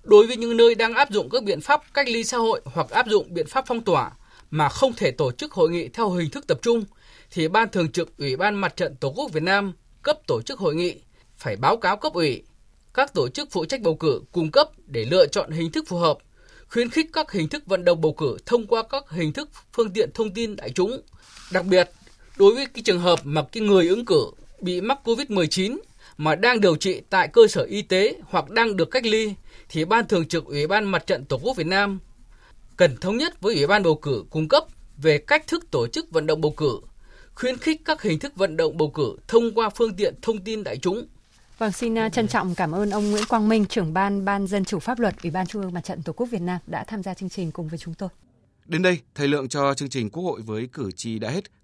Đối 0.02 0.26
với 0.26 0.36
những 0.36 0.56
nơi 0.56 0.74
đang 0.74 0.94
áp 0.94 1.10
dụng 1.10 1.30
các 1.30 1.42
biện 1.44 1.60
pháp 1.60 1.82
cách 1.94 2.08
ly 2.08 2.24
xã 2.24 2.36
hội 2.36 2.60
hoặc 2.64 2.90
áp 2.90 3.06
dụng 3.08 3.34
biện 3.34 3.46
pháp 3.46 3.64
phong 3.68 3.80
tỏa 3.80 4.10
mà 4.50 4.68
không 4.68 4.92
thể 4.92 5.10
tổ 5.10 5.32
chức 5.32 5.52
hội 5.52 5.70
nghị 5.70 5.88
theo 5.88 6.10
hình 6.10 6.30
thức 6.30 6.46
tập 6.46 6.58
trung 6.62 6.84
thì 7.30 7.48
Ban 7.48 7.68
Thường 7.68 7.92
trực 7.92 8.16
Ủy 8.18 8.36
ban 8.36 8.54
Mặt 8.54 8.76
trận 8.76 8.96
Tổ 8.96 9.12
quốc 9.16 9.32
Việt 9.32 9.42
Nam 9.42 9.72
cấp 10.02 10.18
tổ 10.26 10.42
chức 10.42 10.58
hội 10.58 10.74
nghị 10.74 10.94
phải 11.36 11.56
báo 11.56 11.76
cáo 11.76 11.96
cấp 11.96 12.12
ủy, 12.12 12.42
các 12.94 13.14
tổ 13.14 13.28
chức 13.28 13.48
phụ 13.50 13.64
trách 13.64 13.80
bầu 13.80 13.94
cử 13.94 14.22
cung 14.32 14.50
cấp 14.50 14.70
để 14.86 15.04
lựa 15.04 15.26
chọn 15.26 15.50
hình 15.50 15.72
thức 15.72 15.84
phù 15.88 15.96
hợp, 15.96 16.18
khuyến 16.68 16.90
khích 16.90 17.06
các 17.12 17.32
hình 17.32 17.48
thức 17.48 17.66
vận 17.66 17.84
động 17.84 18.00
bầu 18.00 18.12
cử 18.12 18.36
thông 18.46 18.66
qua 18.66 18.82
các 18.90 19.10
hình 19.10 19.32
thức 19.32 19.48
phương 19.72 19.92
tiện 19.92 20.10
thông 20.14 20.34
tin 20.34 20.56
đại 20.56 20.70
chúng. 20.70 21.00
Đặc 21.52 21.64
biệt, 21.64 21.90
đối 22.36 22.54
với 22.54 22.66
cái 22.66 22.82
trường 22.82 23.00
hợp 23.00 23.20
mà 23.24 23.42
cái 23.52 23.62
người 23.62 23.88
ứng 23.88 24.04
cử 24.04 24.30
bị 24.60 24.80
mắc 24.80 24.98
COVID-19 25.04 25.78
mà 26.16 26.34
đang 26.34 26.60
điều 26.60 26.76
trị 26.76 27.00
tại 27.10 27.28
cơ 27.28 27.46
sở 27.46 27.62
y 27.62 27.82
tế 27.82 28.14
hoặc 28.24 28.50
đang 28.50 28.76
được 28.76 28.90
cách 28.90 29.06
ly 29.06 29.34
thì 29.68 29.84
Ban 29.84 30.06
Thường 30.06 30.28
trực 30.28 30.44
Ủy 30.44 30.66
ban 30.66 30.84
Mặt 30.84 31.06
trận 31.06 31.24
Tổ 31.24 31.38
quốc 31.42 31.56
Việt 31.56 31.66
Nam 31.66 31.98
cần 32.76 32.96
thống 32.96 33.16
nhất 33.16 33.40
với 33.40 33.54
Ủy 33.54 33.66
ban 33.66 33.82
bầu 33.82 33.94
cử 33.94 34.24
cung 34.30 34.48
cấp 34.48 34.64
về 34.96 35.18
cách 35.18 35.46
thức 35.46 35.70
tổ 35.70 35.86
chức 35.86 36.10
vận 36.10 36.26
động 36.26 36.40
bầu 36.40 36.54
cử, 36.56 36.80
khuyến 37.34 37.58
khích 37.58 37.80
các 37.84 38.02
hình 38.02 38.18
thức 38.18 38.36
vận 38.36 38.56
động 38.56 38.76
bầu 38.76 38.90
cử 38.90 39.16
thông 39.28 39.54
qua 39.54 39.70
phương 39.70 39.94
tiện 39.94 40.14
thông 40.22 40.44
tin 40.44 40.64
đại 40.64 40.76
chúng. 40.76 41.06
Vâng, 41.58 41.72
xin 41.72 41.98
à, 41.98 42.08
trân 42.08 42.28
trọng 42.28 42.54
cảm 42.54 42.72
ơn 42.72 42.90
ông 42.90 43.10
Nguyễn 43.10 43.24
Quang 43.28 43.48
Minh, 43.48 43.66
trưởng 43.66 43.92
ban 43.92 44.24
Ban 44.24 44.46
Dân 44.46 44.64
chủ 44.64 44.78
pháp 44.78 44.98
luật 44.98 45.22
Ủy 45.22 45.30
ban 45.30 45.46
Trung 45.46 45.62
ương 45.62 45.74
Mặt 45.74 45.84
trận 45.84 46.02
Tổ 46.02 46.12
quốc 46.12 46.26
Việt 46.26 46.40
Nam 46.40 46.58
đã 46.66 46.84
tham 46.84 47.02
gia 47.02 47.14
chương 47.14 47.28
trình 47.28 47.52
cùng 47.52 47.68
với 47.68 47.78
chúng 47.78 47.94
tôi. 47.94 48.08
Đến 48.66 48.82
đây, 48.82 48.98
thời 49.14 49.28
lượng 49.28 49.48
cho 49.48 49.74
chương 49.74 49.88
trình 49.88 50.10
Quốc 50.10 50.22
hội 50.22 50.40
với 50.40 50.68
cử 50.72 50.90
tri 50.96 51.18
đã 51.18 51.30
hết. 51.30 51.44